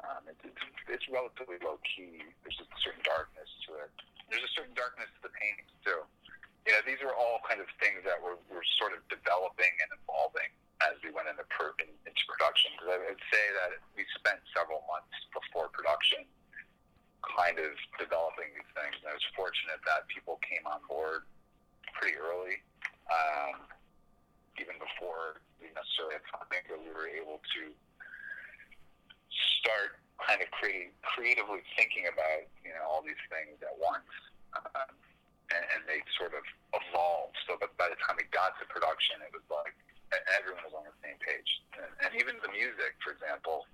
Um, 0.00 0.24
it's, 0.32 0.40
it's, 0.44 0.64
it's 0.88 1.06
relatively 1.12 1.60
low 1.60 1.76
key. 1.84 2.24
There's 2.44 2.56
a 2.60 2.68
certain 2.80 3.04
darkness 3.04 3.48
to 3.68 3.84
it. 3.84 3.90
There's 4.32 4.44
a 4.44 4.52
certain 4.56 4.72
darkness 4.72 5.12
to 5.20 5.28
the 5.28 5.34
paintings 5.36 5.72
too. 5.84 6.00
You 6.64 6.76
know, 6.76 6.82
these 6.84 7.00
are 7.04 7.12
all 7.12 7.40
kind 7.44 7.60
of 7.60 7.68
things 7.80 8.04
that 8.04 8.20
were, 8.20 8.40
were 8.48 8.64
sort 8.80 8.92
of 8.96 9.04
developing 9.12 9.72
and 9.80 9.90
evolving 10.00 10.48
as 10.84 10.96
we 11.04 11.12
went 11.12 11.28
into, 11.28 11.44
per, 11.52 11.76
in, 11.84 11.88
into 12.04 12.22
production. 12.28 12.72
Because 12.76 12.96
I 12.96 12.98
would 13.00 13.22
say 13.28 13.44
that 13.60 13.80
we 13.96 14.04
spent 14.16 14.40
several 14.56 14.84
months 14.88 15.12
before 15.36 15.68
production 15.72 16.24
kind 17.24 17.60
of 17.60 17.72
developing 18.00 18.52
these 18.56 18.70
things. 18.72 18.96
And 19.04 19.12
I 19.12 19.16
was 19.16 19.24
fortunate 19.36 19.80
that 19.84 20.08
people 20.08 20.40
came 20.40 20.64
on 20.64 20.80
board 20.88 21.28
pretty 21.92 22.16
early, 22.16 22.64
um, 23.12 23.68
even 24.56 24.80
before 24.80 25.44
we 25.60 25.68
necessarily 25.76 26.16
had 26.16 26.24
funding, 26.32 26.64
but 26.68 26.80
we 26.80 26.92
were 26.92 27.08
able 27.08 27.44
to 27.56 27.62
start 29.60 30.00
kind 30.20 30.40
of 30.40 30.48
creating, 30.52 30.92
creatively 31.04 31.64
thinking 31.76 32.08
about 32.08 32.44
you 32.64 32.72
know 32.72 32.84
all 32.88 33.00
these 33.04 33.20
things 33.28 33.56
at 33.60 33.72
once, 33.76 34.08
um, 34.56 34.92
and, 35.52 35.64
and 35.76 35.80
they 35.84 36.00
sort 36.16 36.32
of 36.32 36.44
evolved. 36.72 37.36
So, 37.48 37.56
but 37.60 37.72
by 37.76 37.88
the 37.92 37.96
time 38.04 38.16
we 38.16 38.28
got 38.32 38.56
to 38.60 38.64
production, 38.68 39.20
it 39.24 39.32
was 39.32 39.44
like 39.48 39.76
everyone 40.36 40.64
was 40.66 40.74
on 40.74 40.84
the 40.88 40.96
same 41.04 41.18
page, 41.22 41.62
and, 41.78 41.90
and 42.04 42.10
even 42.16 42.40
the 42.42 42.52
music, 42.52 42.96
for 43.04 43.12
example. 43.14 43.68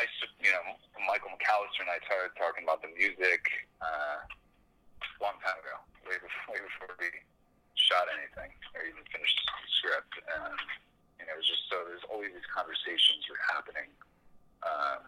I, 0.00 0.08
you 0.40 0.48
know, 0.48 0.64
Michael 1.04 1.36
McAllister 1.36 1.84
and 1.84 1.92
I 1.92 2.00
started 2.08 2.32
talking 2.40 2.64
about 2.64 2.80
the 2.80 2.88
music 2.96 3.44
uh, 3.84 4.24
a 4.24 5.18
long 5.20 5.36
time 5.44 5.60
ago, 5.60 5.76
way 6.08 6.16
before, 6.16 6.56
way 6.56 6.64
before 6.64 6.96
we 6.96 7.12
shot 7.76 8.08
anything 8.08 8.56
or 8.72 8.88
even 8.88 9.04
finished 9.12 9.36
the 9.36 9.68
script. 9.68 10.16
And 10.32 10.56
you 11.20 11.28
know, 11.28 11.36
it 11.36 11.44
was 11.44 11.44
just 11.44 11.68
so 11.68 11.84
there's 11.84 12.08
always 12.08 12.31
these 12.42 12.50
conversations 12.54 13.24
were 13.30 13.38
happening 13.54 13.88
um, 14.62 15.02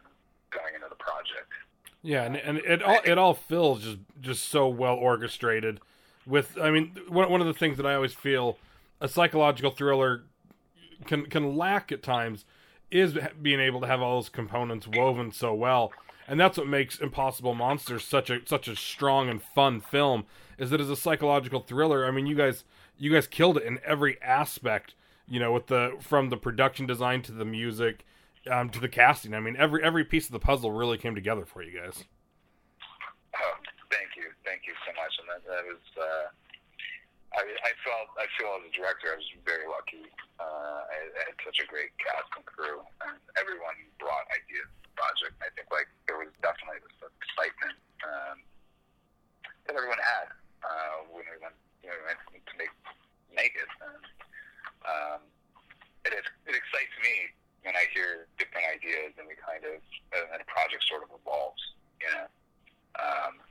going 0.50 0.74
into 0.74 0.86
the 0.88 0.96
project. 0.96 1.50
Yeah, 2.02 2.22
and, 2.22 2.36
and 2.36 2.58
it 2.58 2.82
all 2.82 3.00
it 3.04 3.18
all 3.18 3.34
feels 3.34 3.82
just 3.82 3.98
just 4.20 4.48
so 4.48 4.68
well 4.68 4.94
orchestrated. 4.94 5.80
With 6.26 6.58
I 6.60 6.70
mean, 6.70 6.96
one 7.08 7.30
one 7.30 7.40
of 7.40 7.46
the 7.46 7.54
things 7.54 7.76
that 7.78 7.86
I 7.86 7.94
always 7.94 8.12
feel 8.12 8.58
a 9.00 9.08
psychological 9.08 9.70
thriller 9.70 10.24
can 11.06 11.26
can 11.26 11.56
lack 11.56 11.90
at 11.90 12.02
times 12.02 12.44
is 12.90 13.16
being 13.40 13.58
able 13.58 13.80
to 13.80 13.86
have 13.86 14.00
all 14.00 14.16
those 14.16 14.28
components 14.28 14.86
woven 14.86 15.32
so 15.32 15.54
well, 15.54 15.92
and 16.28 16.38
that's 16.38 16.58
what 16.58 16.68
makes 16.68 16.98
Impossible 16.98 17.54
Monsters 17.54 18.04
such 18.04 18.28
a 18.28 18.40
such 18.46 18.68
a 18.68 18.76
strong 18.76 19.28
and 19.30 19.42
fun 19.42 19.80
film. 19.80 20.26
Is 20.58 20.70
that 20.70 20.80
as 20.80 20.90
a 20.90 20.96
psychological 20.96 21.60
thriller? 21.60 22.06
I 22.06 22.10
mean, 22.10 22.26
you 22.26 22.36
guys 22.36 22.64
you 22.98 23.10
guys 23.10 23.26
killed 23.26 23.56
it 23.56 23.64
in 23.64 23.80
every 23.84 24.20
aspect. 24.22 24.94
You 25.26 25.40
know, 25.40 25.52
with 25.52 25.68
the 25.68 25.96
from 26.00 26.28
the 26.28 26.36
production 26.36 26.86
design 26.86 27.22
to 27.22 27.32
the 27.32 27.46
music 27.46 28.04
um, 28.50 28.68
to 28.70 28.80
the 28.80 28.88
casting. 28.88 29.34
I 29.34 29.40
mean, 29.40 29.56
every 29.56 29.82
every 29.82 30.04
piece 30.04 30.26
of 30.26 30.32
the 30.32 30.42
puzzle 30.42 30.72
really 30.72 30.98
came 30.98 31.14
together 31.14 31.44
for 31.44 31.62
you 31.62 31.72
guys. 31.72 32.04
Oh, 33.34 33.56
thank 33.90 34.12
you, 34.16 34.28
thank 34.44 34.68
you 34.68 34.74
so 34.84 34.92
much, 34.94 35.14
and 35.20 35.26
that, 35.32 35.42
that 35.48 35.64
was. 35.64 35.84
Uh, 35.96 36.26
I, 37.34 37.42
I 37.42 37.72
felt 37.82 38.14
I 38.14 38.30
feel 38.38 38.52
as 38.62 38.68
a 38.68 38.72
director, 38.76 39.10
I 39.10 39.18
was 39.18 39.26
very 39.42 39.66
lucky. 39.66 40.06
Uh, 40.38 40.86
I, 40.86 40.98
I 41.18 41.22
had 41.32 41.38
such 41.42 41.58
a 41.58 41.66
great 41.66 41.90
cast 41.98 42.30
and 42.36 42.46
crew, 42.46 42.78
and 43.02 43.18
everyone 43.40 43.74
brought 43.98 44.28
ideas 44.30 44.68
to 44.70 44.78
the 44.86 44.92
project. 44.94 45.34
I 45.42 45.50
think 45.58 45.66
like 45.74 45.90
there 46.06 46.20
was 46.20 46.30
definitely 46.44 46.84
this 46.86 47.00
excitement 47.00 47.74
um, 48.06 48.38
that 49.66 49.74
everyone 49.74 49.98
had 49.98 50.30
uh, 50.62 51.10
when 51.10 51.26
we 51.26 51.36
went, 51.42 51.58
you 51.82 51.90
know, 51.90 51.96
to 51.96 52.54
make 52.54 52.70
make 53.34 53.56
it. 53.58 53.66
And, 53.82 53.98
um, 54.84 55.20
it, 56.04 56.12
it 56.12 56.54
excites 56.54 56.94
me 57.00 57.32
when 57.64 57.74
I 57.74 57.88
hear 57.92 58.28
different 58.36 58.68
ideas, 58.68 59.16
and 59.16 59.26
we 59.26 59.34
kind 59.40 59.64
of 59.64 59.80
and 60.12 60.40
the 60.40 60.48
project 60.48 60.84
sort 60.88 61.02
of 61.02 61.10
evolves. 61.12 61.60
You 62.00 62.08
know. 62.12 62.26
Um, 62.94 63.42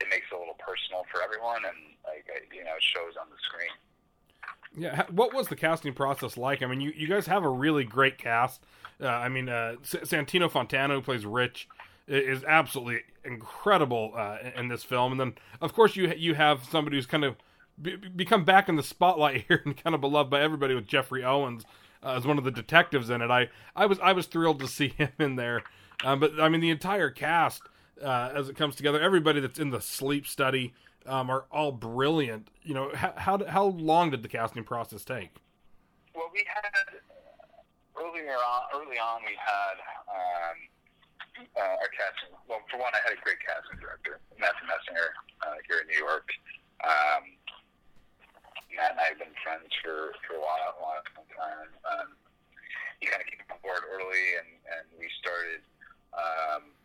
it 0.00 0.08
makes 0.10 0.26
it 0.30 0.34
a 0.34 0.38
little 0.38 0.58
personal 0.58 1.04
for 1.10 1.22
everyone, 1.22 1.64
and 1.64 1.76
like 2.04 2.26
you 2.52 2.64
know, 2.64 2.76
it 2.76 2.82
shows 2.82 3.14
on 3.20 3.28
the 3.30 3.36
screen. 3.42 3.70
Yeah, 4.76 5.04
what 5.10 5.32
was 5.32 5.48
the 5.48 5.56
casting 5.56 5.94
process 5.94 6.36
like? 6.36 6.62
I 6.62 6.66
mean, 6.66 6.80
you, 6.80 6.92
you 6.94 7.08
guys 7.08 7.26
have 7.26 7.44
a 7.44 7.48
really 7.48 7.84
great 7.84 8.18
cast. 8.18 8.62
Uh, 9.00 9.06
I 9.08 9.28
mean, 9.28 9.48
uh, 9.48 9.76
Santino 9.82 10.50
Fontana, 10.50 10.94
who 10.94 11.00
plays 11.00 11.24
Rich, 11.24 11.68
is 12.06 12.44
absolutely 12.44 13.02
incredible 13.24 14.12
uh, 14.14 14.38
in 14.54 14.68
this 14.68 14.84
film. 14.84 15.12
And 15.12 15.20
then, 15.20 15.34
of 15.60 15.72
course, 15.72 15.96
you 15.96 16.12
you 16.16 16.34
have 16.34 16.64
somebody 16.64 16.96
who's 16.96 17.06
kind 17.06 17.24
of 17.24 17.36
be- 17.80 17.96
become 17.96 18.44
back 18.44 18.68
in 18.68 18.76
the 18.76 18.82
spotlight 18.82 19.44
here 19.48 19.62
and 19.64 19.76
kind 19.76 19.94
of 19.94 20.00
beloved 20.00 20.30
by 20.30 20.40
everybody 20.40 20.74
with 20.74 20.86
Geoffrey 20.86 21.24
Owens 21.24 21.64
uh, 22.02 22.14
as 22.14 22.26
one 22.26 22.38
of 22.38 22.44
the 22.44 22.50
detectives 22.50 23.10
in 23.10 23.22
it. 23.22 23.30
I 23.30 23.48
I 23.74 23.86
was 23.86 23.98
I 24.00 24.12
was 24.12 24.26
thrilled 24.26 24.60
to 24.60 24.68
see 24.68 24.88
him 24.96 25.12
in 25.18 25.36
there. 25.36 25.62
Um, 26.04 26.20
but 26.20 26.38
I 26.40 26.48
mean, 26.48 26.60
the 26.60 26.70
entire 26.70 27.10
cast 27.10 27.62
uh, 28.02 28.30
as 28.34 28.48
it 28.48 28.56
comes 28.56 28.76
together. 28.76 29.00
Everybody 29.00 29.40
that's 29.40 29.58
in 29.58 29.70
the 29.70 29.80
sleep 29.80 30.26
study 30.26 30.74
um, 31.06 31.30
are 31.30 31.44
all 31.50 31.72
brilliant. 31.72 32.50
You 32.62 32.74
know, 32.74 32.90
how, 32.94 33.12
how 33.16 33.44
how 33.46 33.64
long 33.64 34.10
did 34.10 34.22
the 34.22 34.28
casting 34.28 34.64
process 34.64 35.04
take? 35.04 35.30
Well, 36.14 36.30
we 36.32 36.44
had 36.46 37.00
earlier 37.96 38.36
on. 38.36 38.62
Early 38.74 38.98
on, 38.98 39.20
we 39.24 39.36
had 39.38 39.76
um, 40.08 40.56
uh, 41.56 41.60
our 41.60 41.90
casting. 41.92 42.36
Well, 42.48 42.60
for 42.70 42.78
one, 42.78 42.92
I 42.92 43.00
had 43.04 43.16
a 43.16 43.22
great 43.22 43.40
casting 43.40 43.80
director, 43.80 44.20
Matthew 44.38 44.66
Messinger, 44.68 45.08
uh, 45.46 45.56
here 45.68 45.80
in 45.80 45.86
New 45.88 45.98
York. 45.98 46.28
Um, 46.84 47.24
Matt 48.76 48.94
and 48.94 49.00
I 49.00 49.16
have 49.16 49.20
been 49.20 49.34
friends 49.40 49.72
for, 49.80 50.12
for 50.28 50.36
a 50.36 50.42
while, 50.42 50.76
a 50.76 50.82
long 50.84 51.00
time. 51.32 51.70
Um, 51.88 52.08
he 53.00 53.08
kind 53.08 53.20
of 53.20 53.28
came 53.28 53.40
on 53.48 53.60
board 53.64 53.84
early, 53.88 54.36
and, 54.40 54.50
and 54.72 54.84
we 54.96 55.08
started 55.20 55.64
um, 56.16 56.76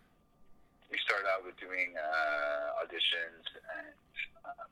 we 0.92 1.00
started 1.08 1.26
out 1.32 1.48
with 1.48 1.56
doing 1.56 1.96
uh, 1.96 2.84
auditions, 2.84 3.48
and 3.80 3.96
um, 4.44 4.70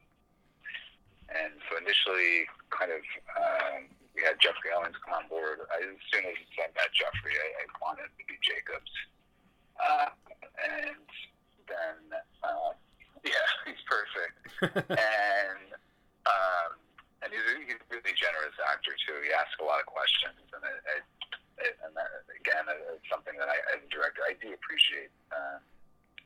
and 1.32 1.54
so 1.72 1.80
initially, 1.80 2.44
kind 2.76 2.92
of, 2.92 3.00
um, 3.40 3.88
we 4.12 4.20
had 4.28 4.36
Geoffrey 4.44 4.76
Owens 4.76 5.00
come 5.00 5.16
on 5.16 5.26
board. 5.32 5.64
I, 5.72 5.80
as 5.88 6.04
soon 6.12 6.28
as 6.28 6.36
I 6.60 6.68
met 6.76 6.92
Geoffrey, 6.92 7.40
I, 7.40 7.64
I 7.64 7.66
wanted 7.80 8.12
to 8.12 8.24
be 8.28 8.36
Jacobs, 8.44 8.92
uh, 9.80 10.12
and 10.60 11.08
then 11.72 11.98
uh, 12.44 12.76
yeah, 13.24 13.48
he's 13.66 13.84
perfect, 13.88 14.36
and 14.92 15.72
um, 16.36 16.70
and 17.24 17.32
he's 17.32 17.48
a, 17.48 17.54
he's 17.64 17.80
a 17.80 17.88
really 17.88 18.12
generous 18.20 18.60
actor 18.68 18.92
too. 19.08 19.24
He 19.24 19.32
asks 19.32 19.56
a 19.64 19.66
lot 19.66 19.80
of 19.80 19.88
questions, 19.88 20.44
and 20.52 20.64
it, 20.68 20.80
it, 21.00 21.04
it, 21.64 21.76
and 21.88 21.96
that, 21.96 22.28
again, 22.36 22.68
it's 22.68 23.08
something 23.08 23.40
that 23.40 23.48
I, 23.48 23.56
as 23.72 23.88
a 23.88 23.90
director, 23.92 24.28
I 24.28 24.36
do 24.36 24.52
appreciate. 24.52 25.16
Uh, 25.32 25.64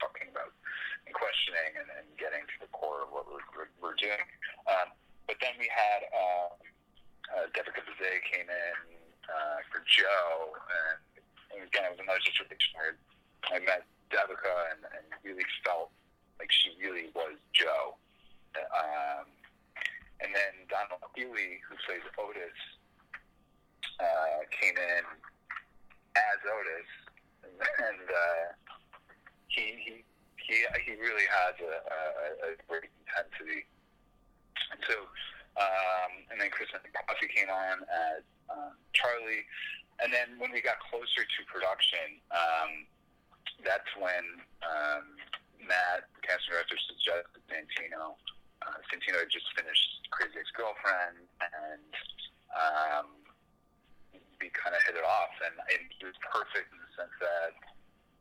talking 0.03 0.27
about 0.27 0.51
and 1.07 1.15
questioning 1.15 1.79
and, 1.79 1.87
and 1.95 2.07
getting 2.19 2.43
to 2.43 2.57
the 2.59 2.71
core 2.75 3.07
of 3.07 3.09
what 3.15 3.23
we're, 3.31 3.47
we're, 3.55 3.71
we're 3.79 3.97
doing. 3.99 4.27
Um, 4.67 4.91
but 5.27 5.39
then 5.39 5.55
we 5.55 5.71
had 5.71 6.03
uh, 6.11 6.49
uh, 7.31 7.45
Devika 7.55 7.79
Bhise 7.79 8.19
came 8.27 8.51
in 8.51 8.77
uh, 9.31 9.63
for 9.71 9.79
Joe, 9.87 10.51
and, 10.51 10.99
and 11.55 11.59
again, 11.63 11.87
it 11.87 11.95
was 11.95 12.03
another 12.03 12.23
situation 12.23 12.75
where 12.75 12.95
I 13.51 13.63
met 13.63 13.87
Devika 14.11 14.75
and, 14.75 14.83
and 14.91 15.05
really 15.23 15.47
felt 15.63 15.95
like 16.39 16.51
she 16.51 16.75
really 16.75 17.07
was 17.15 17.39
Joe. 17.55 17.95
Um, 18.53 19.31
and 20.19 20.29
then 20.31 20.53
Donald 20.67 21.03
Healy, 21.15 21.63
who 21.67 21.75
plays 21.87 22.03
Otis, 22.19 22.59
uh, 23.99 24.43
came 24.51 24.75
in 24.75 25.03
as 26.33 26.41
Otis, 26.41 26.89
and 27.85 28.05
uh, 28.09 28.45
he 29.47 29.77
he 29.77 29.93
he 30.41 30.55
he 30.81 30.91
really 30.97 31.27
has 31.29 31.53
a, 31.61 31.73
a, 31.85 31.99
a 32.49 32.49
great 32.65 32.89
intensity. 33.05 33.69
And 34.73 34.81
so, 34.89 35.05
um, 35.61 36.11
and 36.33 36.41
then 36.41 36.49
Chris 36.49 36.73
Coffey 36.73 37.29
came 37.29 37.53
on 37.53 37.85
as 37.85 38.25
um, 38.49 38.73
Charlie, 38.97 39.45
and 40.01 40.09
then 40.09 40.41
when 40.41 40.49
we 40.49 40.65
got 40.65 40.81
closer 40.89 41.21
to 41.21 41.39
production, 41.45 42.17
um, 42.33 42.89
that's 43.61 43.89
when 44.01 44.41
um, 44.65 45.05
Matt, 45.61 46.09
the 46.17 46.21
casting 46.25 46.57
director, 46.57 46.75
suggested 46.89 47.39
Santino. 47.45 48.17
Uh, 48.65 48.79
Santino 48.89 49.21
had 49.21 49.29
just 49.29 49.45
finished 49.53 50.07
Crazy 50.09 50.39
Ex-Girlfriend, 50.39 51.21
and 51.43 51.91
um, 52.55 53.22
we 54.43 54.51
kind 54.51 54.75
of 54.75 54.83
hit 54.83 54.99
it 54.99 55.07
off, 55.07 55.31
and 55.39 55.55
it 55.71 55.87
was 56.03 56.19
perfect 56.19 56.67
in 56.75 56.79
the 56.83 56.91
sense 56.99 57.15
that 57.23 57.55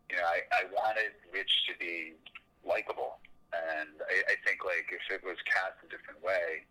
you 0.07 0.15
know 0.15 0.23
I, 0.23 0.47
I 0.55 0.63
wanted 0.71 1.19
Rich 1.35 1.51
to 1.67 1.75
be 1.83 2.15
likable, 2.63 3.19
and 3.51 3.91
I, 4.07 4.23
I 4.31 4.37
think 4.47 4.63
like 4.63 4.87
if 4.95 5.03
it 5.11 5.27
was 5.27 5.35
cast 5.51 5.83
a 5.83 5.91
different 5.91 6.23
way, 6.23 6.63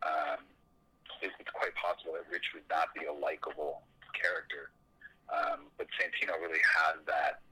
um, 0.00 0.40
it, 1.20 1.36
it's 1.36 1.52
quite 1.52 1.76
possible 1.76 2.16
that 2.16 2.24
Rich 2.32 2.56
would 2.56 2.64
not 2.72 2.96
be 2.96 3.04
a 3.04 3.12
likable 3.12 3.84
character. 4.16 4.72
Um, 5.28 5.68
but 5.76 5.88
Santino 6.00 6.40
really 6.40 6.64
has 6.64 6.96
that. 7.04 7.44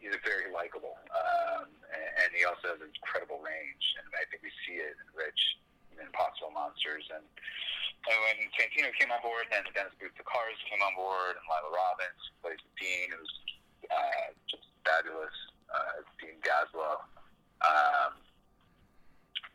He's 0.00 0.14
very 0.24 0.48
likable, 0.48 0.96
um, 1.12 1.68
and, 1.92 2.08
and 2.24 2.28
he 2.32 2.48
also 2.48 2.72
has 2.72 2.80
incredible 2.80 3.44
range, 3.44 3.84
and 4.00 4.08
I 4.16 4.24
think 4.32 4.40
we 4.40 4.52
see 4.64 4.80
it 4.80 4.96
in 4.96 5.08
Rich 5.12 5.60
in 5.92 6.00
Impossible 6.00 6.54
Monsters. 6.54 7.04
And, 7.12 7.26
and 8.08 8.16
when 8.24 8.36
Santino 8.56 8.88
came 8.96 9.12
on 9.12 9.20
board, 9.20 9.44
then 9.52 9.68
Dennis 9.76 9.92
Boutsikaris 10.00 10.56
came 10.64 10.80
on 10.80 10.96
board, 10.96 11.36
and 11.36 11.44
Lila 11.44 11.70
Robbins 11.70 12.22
plays 12.40 12.60
Dean, 12.80 13.12
who's 13.12 13.32
uh, 13.92 14.32
just 14.48 14.64
fabulous, 14.82 15.36
uh, 15.68 16.00
Dean 16.16 16.40
Gaslow. 16.40 17.04
Um, 17.60 18.16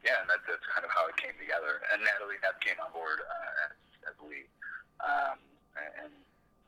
yeah, 0.06 0.22
and 0.22 0.30
that, 0.30 0.46
that's 0.46 0.64
kind 0.70 0.86
of 0.86 0.92
how 0.94 1.10
it 1.10 1.18
came 1.18 1.34
together. 1.42 1.82
And 1.90 2.06
Natalie 2.06 2.38
Neff 2.46 2.62
came 2.62 2.78
on 2.78 2.94
board 2.94 3.26
uh, 3.26 3.66
as, 3.66 4.14
as 4.14 4.16
lead, 4.22 4.46
um, 5.02 5.42
and, 5.80 5.92
and 6.06 6.14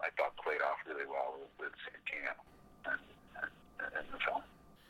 I 0.02 0.10
thought 0.18 0.34
played 0.42 0.66
off 0.66 0.82
really 0.90 1.06
well 1.06 1.38
with, 1.38 1.54
with 1.60 1.74
Santino 1.86 2.34
and, 2.90 3.02
and, 3.40 3.52
and 3.94 4.06
the 4.10 4.20
film. 4.26 4.42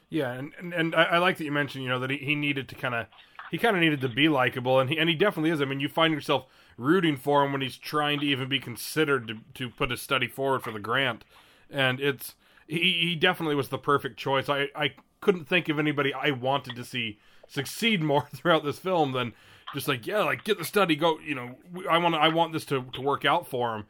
Yeah, 0.10 0.32
and 0.32 0.54
and, 0.60 0.74
and 0.74 0.96
I, 0.96 1.04
I 1.04 1.18
like 1.18 1.38
that 1.38 1.44
you 1.44 1.52
mentioned, 1.52 1.84
you 1.84 1.90
know, 1.90 2.00
that 2.00 2.10
he, 2.10 2.18
he 2.18 2.36
needed 2.36 2.70
to 2.70 2.76
kind 2.76 2.94
of 2.94 3.08
he 3.52 3.58
kind 3.58 3.76
of 3.76 3.82
needed 3.82 4.02
to 4.02 4.10
be 4.10 4.30
likable, 4.30 4.80
and 4.80 4.90
he 4.90 4.98
and 4.98 5.10
he 5.10 5.16
definitely 5.16 5.50
is. 5.50 5.62
I 5.62 5.66
mean, 5.66 5.80
you 5.80 5.90
find 5.90 6.14
yourself 6.14 6.46
rooting 6.78 7.18
for 7.18 7.44
him 7.44 7.52
when 7.52 7.62
he's 7.62 7.78
trying 7.78 8.20
to 8.20 8.26
even 8.26 8.50
be 8.50 8.60
considered 8.60 9.28
to 9.28 9.38
to 9.54 9.70
put 9.70 9.92
his 9.92 10.02
study 10.02 10.28
forward 10.28 10.64
for 10.64 10.72
the 10.72 10.80
grant, 10.80 11.24
and 11.70 12.00
it's 12.00 12.36
he 12.68 12.94
he 13.02 13.16
definitely 13.16 13.56
was 13.56 13.70
the 13.70 13.78
perfect 13.78 14.18
choice. 14.18 14.50
I 14.50 14.70
I 14.76 14.94
couldn't 15.22 15.46
think 15.46 15.70
of 15.70 15.80
anybody 15.80 16.14
I 16.14 16.32
wanted 16.32 16.76
to 16.76 16.86
see 16.86 17.20
succeed 17.48 18.02
more 18.04 18.28
throughout 18.34 18.64
this 18.64 18.80
film 18.80 19.12
than 19.12 19.34
just 19.74 19.88
like 19.88 20.06
yeah, 20.06 20.24
like 20.24 20.44
get 20.44 20.58
the 20.58 20.66
study, 20.66 20.96
go. 20.96 21.20
You 21.20 21.36
know, 21.36 21.56
I 21.90 21.98
want 21.98 22.16
I 22.16 22.30
want 22.30 22.54
this 22.54 22.66
to 22.66 22.84
to 22.94 23.02
work 23.02 23.26
out 23.26 23.48
for 23.48 23.76
him 23.76 23.86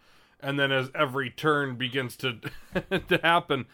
and 0.46 0.60
then 0.60 0.72
as 0.72 0.92
every 0.94 1.30
turn 1.30 1.76
begins 1.76 2.16
to 2.18 2.40
to 3.08 3.20
happen, 3.24 3.66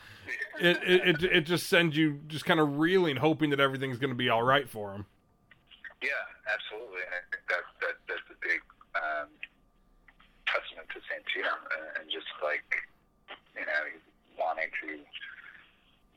it, 0.59 0.79
it 0.83 1.23
it 1.23 1.41
just 1.41 1.67
sends 1.67 1.97
you 1.97 2.21
just 2.27 2.45
kind 2.45 2.59
of 2.59 2.79
reeling, 2.79 3.17
hoping 3.17 3.49
that 3.49 3.59
everything's 3.59 3.99
going 3.99 4.09
to 4.11 4.15
be 4.15 4.29
all 4.29 4.43
right 4.43 4.69
for 4.69 4.93
him. 4.93 5.05
Yeah, 6.01 6.09
absolutely, 6.47 7.01
I 7.01 7.19
think 7.29 7.43
that 7.49 7.63
that 7.81 7.95
that's 8.07 8.29
a 8.31 8.39
big 8.41 8.61
um, 8.95 9.27
testament 11.25 11.33
to 11.33 11.39
Santino, 11.39 11.53
and 11.99 12.05
just 12.09 12.29
like 12.43 12.69
you 13.55 13.65
know 13.65 13.83
wanting 14.39 14.71
to 14.81 14.89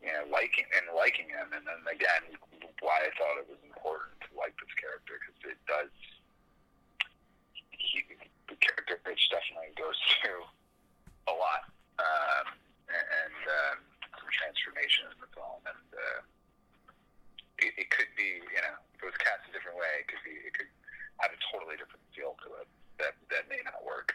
you 0.04 0.12
know 0.12 0.24
liking 0.32 0.64
and 0.76 0.84
liking 0.96 1.28
him, 1.28 1.52
and 1.52 1.64
then 1.64 1.80
again 1.88 2.24
why 2.80 3.00
I 3.00 3.10
thought 3.16 3.40
it 3.40 3.48
was 3.48 3.60
important 3.64 4.16
to 4.28 4.30
like 4.36 4.52
this 4.60 4.72
character 4.76 5.20
because 5.20 5.56
it 5.56 5.60
does. 5.68 5.92
He, 7.72 8.04
the 8.48 8.56
character 8.60 9.00
Rich 9.04 9.32
definitely 9.32 9.72
goes 9.76 9.96
through 10.20 10.44
a 11.28 11.34
lot, 11.34 11.64
um, 12.00 12.46
and 12.92 13.40
um, 13.48 13.76
some 14.20 14.28
transformation 14.28 15.08
in 15.08 15.18
the 15.20 15.30
film, 15.32 15.60
and 15.64 15.88
uh, 15.96 16.20
it, 17.60 17.72
it 17.80 17.88
could 17.88 18.10
be, 18.16 18.44
you 18.44 18.60
know, 18.60 18.76
if 18.92 19.00
it 19.00 19.06
was 19.08 19.16
cast 19.16 19.48
a 19.48 19.52
different 19.56 19.80
way, 19.80 20.04
it 20.04 20.06
could 20.10 20.20
be, 20.26 20.36
it 20.44 20.52
could 20.52 20.68
have 21.24 21.32
a 21.32 21.40
totally 21.48 21.80
different 21.80 22.04
feel 22.12 22.36
to 22.44 22.60
it. 22.60 22.68
That 23.00 23.16
that 23.32 23.48
may 23.48 23.58
not 23.64 23.80
work. 23.82 24.14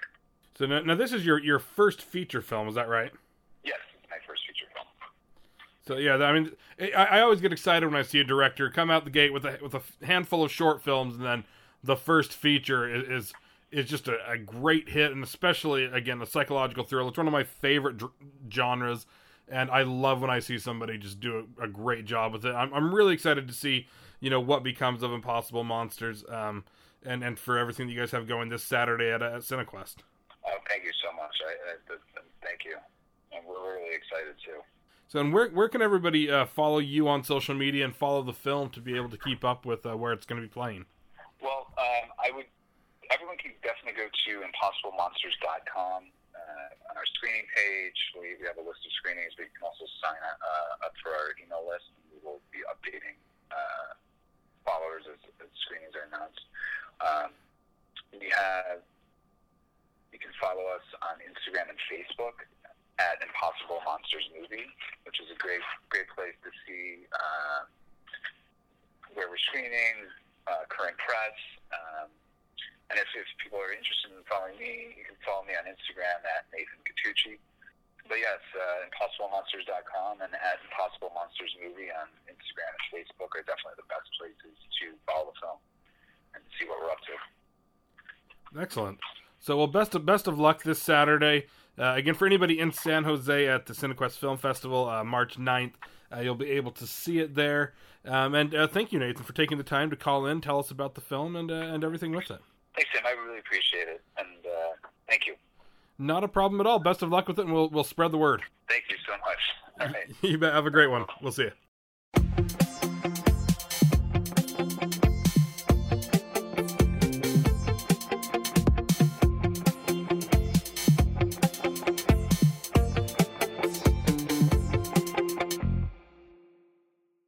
So 0.60 0.65
now, 0.65 0.82
now 0.82 0.95
this 0.95 1.13
is 1.13 1.26
your 1.26 1.39
your 1.39 1.58
first 1.58 2.02
feature 2.02 2.41
film, 2.41 2.67
is 2.67 2.76
that 2.76 2.89
right? 2.89 3.13
Yes, 3.63 3.78
it's 3.98 4.10
my 4.10 4.17
first 4.28 4.41
feature 4.45 4.65
film. 4.74 4.88
So 5.88 5.95
yeah, 5.95 6.15
I 6.15 6.34
mean, 6.34 6.52
I, 6.93 7.17
I 7.17 7.22
always 7.22 7.39
get 7.39 7.54
excited 7.54 7.86
when 7.86 7.95
I 7.95 8.04
see 8.04 8.19
a 8.19 8.26
director 8.26 8.69
come 8.69 8.91
out 8.91 9.06
the 9.06 9.10
gate 9.10 9.32
with 9.32 9.45
a 9.45 9.58
with 9.63 9.74
a 9.74 9.82
handful 10.06 10.43
of 10.43 10.52
short 10.52 10.84
films, 10.84 11.15
and 11.15 11.24
then 11.24 11.45
the 11.82 11.95
first 11.95 12.34
feature 12.34 12.93
is, 12.93 13.08
is 13.08 13.34
is 13.72 13.86
just 13.86 14.10
a, 14.10 14.17
a, 14.30 14.38
great 14.38 14.89
hit, 14.89 15.13
and 15.13 15.24
especially 15.24 15.86
again 15.86 16.19
the 16.19 16.26
psychological 16.26 16.84
thriller. 16.84 17.08
It's 17.08 17.17
one 17.17 17.28
of 17.28 17.32
my 17.32 17.45
favorite 17.45 17.95
dr- 17.95 18.12
genres, 18.52 19.06
and 19.48 19.72
I 19.72 19.84
love 19.84 20.19
when 20.19 20.30
I 20.30 20.39
see 20.39 20.60
somebody 20.60 20.98
just 20.98 21.22
do 21.22 21.48
a, 21.58 21.63
a 21.63 21.67
great 21.69 22.04
job 22.04 22.34
with 22.34 22.43
it. 22.43 22.54
I'm, 22.54 22.74
I'm, 22.74 22.93
really 22.93 23.13
excited 23.13 23.48
to 23.48 23.54
see 23.54 23.88
you 24.19 24.30
know 24.30 24.41
what 24.41 24.63
becomes 24.63 25.04
of 25.04 25.13
Impossible 25.13 25.63
Monsters, 25.63 26.26
um, 26.28 26.65
and 27.06 27.24
and 27.24 27.39
for 27.39 27.58
everything 27.58 27.88
that 27.88 27.93
you 27.93 28.00
guys 28.00 28.12
have 28.12 28.28
going 28.28 28.50
this 28.50 28.63
Saturday 28.65 29.10
at, 29.10 29.22
at 29.22 29.39
Cinequest. 29.43 30.00
Oh, 30.50 30.58
thank 30.67 30.84
you 30.84 30.91
so 31.04 31.15
much. 31.30 31.38
I, 31.46 31.78
I, 31.78 31.98
thank 32.42 32.65
you, 32.65 32.78
and 33.34 33.46
we're 33.46 33.78
really 33.78 33.94
excited 33.94 34.34
too. 34.42 34.65
So, 35.08 35.20
and 35.22 35.34
where 35.34 35.50
where 35.50 35.70
can 35.70 35.82
everybody 35.82 36.30
uh, 36.30 36.46
follow 36.46 36.80
you 36.80 37.08
on 37.08 37.24
social 37.24 37.54
media 37.54 37.86
and 37.86 37.96
follow 37.96 38.22
the 38.22 38.34
film 38.34 38.70
to 38.72 38.82
be 38.82 38.96
able 38.98 39.10
to 39.10 39.18
keep 39.18 39.46
up 39.46 39.65
with 39.65 39.86
uh, 39.86 39.98
where 39.98 40.13
it's 40.13 40.26
going 40.26 40.42
to 40.42 40.48
be 40.48 40.52
playing? 40.52 40.86
Well, 41.42 41.70
um, 41.78 42.10
I 42.18 42.34
would 42.34 42.46
everyone 43.13 43.38
can 43.38 43.54
definitely 43.62 43.98
go 43.98 44.10
to 44.10 44.32
impossiblemonsters.com. 44.46 46.13
Uh, 46.30 46.89
on 46.89 46.96
our 46.98 47.10
screening 47.18 47.46
page, 47.54 48.00
we, 48.18 48.38
we 48.38 48.46
have 48.46 48.58
a 48.58 48.65
list 48.65 48.86
of 48.86 48.94
screenings, 49.02 49.34
but 49.38 49.50
you 49.50 49.54
can 49.54 49.65
also 49.65 49.86
sign 50.02 50.18
uh, 50.22 50.86
up 50.86 50.94
for 51.02 51.13
our 51.13 51.34
email 51.42 51.65
list, 51.65 51.89
and 51.89 52.00
we 52.13 52.18
will 52.22 52.42
be 52.54 52.62
updating 52.70 53.18
uh, 53.50 53.98
followers 54.62 55.10
as, 55.10 55.20
as 55.42 55.50
screenings 55.65 55.94
are 55.98 56.06
announced. 56.06 56.46
Um, 57.02 57.30
we 58.13 58.30
have, 58.30 58.86
you 60.12 60.19
can 60.19 60.34
follow 60.41 60.65
us 60.74 60.86
on 61.06 61.22
Instagram 61.22 61.69
and 61.69 61.80
Facebook 61.88 62.45
at 63.00 63.22
Impossible 63.24 63.80
Monsters 63.88 64.28
Movie, 64.36 64.67
which 65.08 65.24
is 65.24 65.32
a 65.32 65.38
great, 65.39 65.63
great 65.88 66.10
place 66.12 66.36
to 66.43 66.52
see 66.67 67.08
uh, 67.15 67.63
where 69.15 69.32
we're 69.32 69.39
screening, 69.50 70.10
uh, 70.52 70.67
current 70.67 71.00
press. 71.00 71.38
Um, 71.72 72.12
and 72.91 72.98
if, 72.98 73.08
if 73.15 73.30
people 73.39 73.62
are 73.62 73.72
interested 73.72 74.12
in 74.12 74.19
following 74.26 74.58
me, 74.58 74.98
you 74.98 75.06
can 75.06 75.15
follow 75.22 75.45
me 75.45 75.54
on 75.56 75.69
Instagram 75.69 76.19
at 76.26 76.50
Nathan 76.52 76.82
Catucci. 76.84 77.38
But 78.10 78.17
yes, 78.17 78.41
uh, 78.58 78.89
ImpossibleMonsters.com 78.89 80.26
and 80.26 80.34
at 80.34 80.58
Impossible 80.65 81.13
Monsters 81.13 81.54
Movie 81.62 81.93
on 81.93 82.10
Instagram 82.26 82.74
and 82.74 82.84
Facebook 82.89 83.30
are 83.38 83.45
definitely 83.45 83.78
the 83.78 83.86
best 83.86 84.10
places 84.17 84.58
to 84.58 84.98
follow 85.06 85.30
the 85.30 85.38
film 85.38 85.62
and 86.34 86.41
see 86.58 86.65
what 86.65 86.82
we're 86.82 86.89
up 86.89 87.00
to. 87.06 87.15
Excellent. 88.58 88.98
So, 89.39 89.58
well, 89.58 89.67
best 89.67 89.95
of 89.95 90.06
best 90.06 90.28
of 90.28 90.38
luck 90.39 90.63
this 90.63 90.82
Saturday. 90.82 91.47
Uh, 91.78 91.93
again, 91.95 92.13
for 92.13 92.25
anybody 92.25 92.60
in 92.60 92.71
San 92.73 93.06
Jose 93.06 93.47
at 93.47 93.65
the 93.65 93.73
Cinequest 93.73 94.17
Film 94.17 94.38
Festival, 94.38 94.89
uh, 94.89 95.04
March 95.04 95.38
9th, 95.38 95.73
uh, 96.13 96.19
you'll 96.19 96.36
be 96.36 96.49
able 96.52 96.71
to 96.71 96.86
see 96.86 97.19
it 97.19 97.36
there. 97.36 97.73
Um, 98.04 98.36
and 98.36 98.54
uh, 98.54 98.67
thank 98.67 98.91
you, 98.91 98.99
Nathan, 98.99 99.23
for 99.23 99.34
taking 99.34 99.58
the 99.58 99.63
time 99.63 99.89
to 99.89 99.95
call 99.95 100.25
in, 100.25 100.41
tell 100.41 100.60
us 100.60 100.71
about 100.71 100.95
the 100.95 101.02
film, 101.02 101.36
and 101.36 101.49
uh, 101.49 101.56
and 101.56 101.84
everything 101.84 102.12
with 102.12 102.30
it. 102.32 102.39
Thanks, 102.75 102.89
Tim. 102.93 103.06
I 103.06 103.12
really 103.12 103.39
appreciate 103.39 103.88
it, 103.88 104.02
and 104.17 104.45
uh, 104.45 104.88
thank 105.08 105.25
you. 105.25 105.36
Not 105.97 106.23
a 106.23 106.28
problem 106.28 106.60
at 106.62 106.67
all. 106.67 106.80
Best 106.80 107.02
of 107.02 107.10
luck 107.10 107.28
with 107.28 107.39
it, 107.39 107.45
and 107.45 107.54
we'll 107.54 107.69
we'll 107.69 107.84
spread 107.84 108.12
the 108.12 108.17
word. 108.17 108.41
Thank 108.67 108.86
you 108.89 108.97
so 109.06 109.13
much. 109.13 109.82
All 109.82 109.88
right. 109.93 110.15
you 110.21 110.38
bet. 110.38 110.54
Have 110.54 110.65
a 110.65 110.71
great 110.71 110.89
one. 110.89 111.06
We'll 111.21 111.32
see 111.32 111.43
you. 111.43 111.52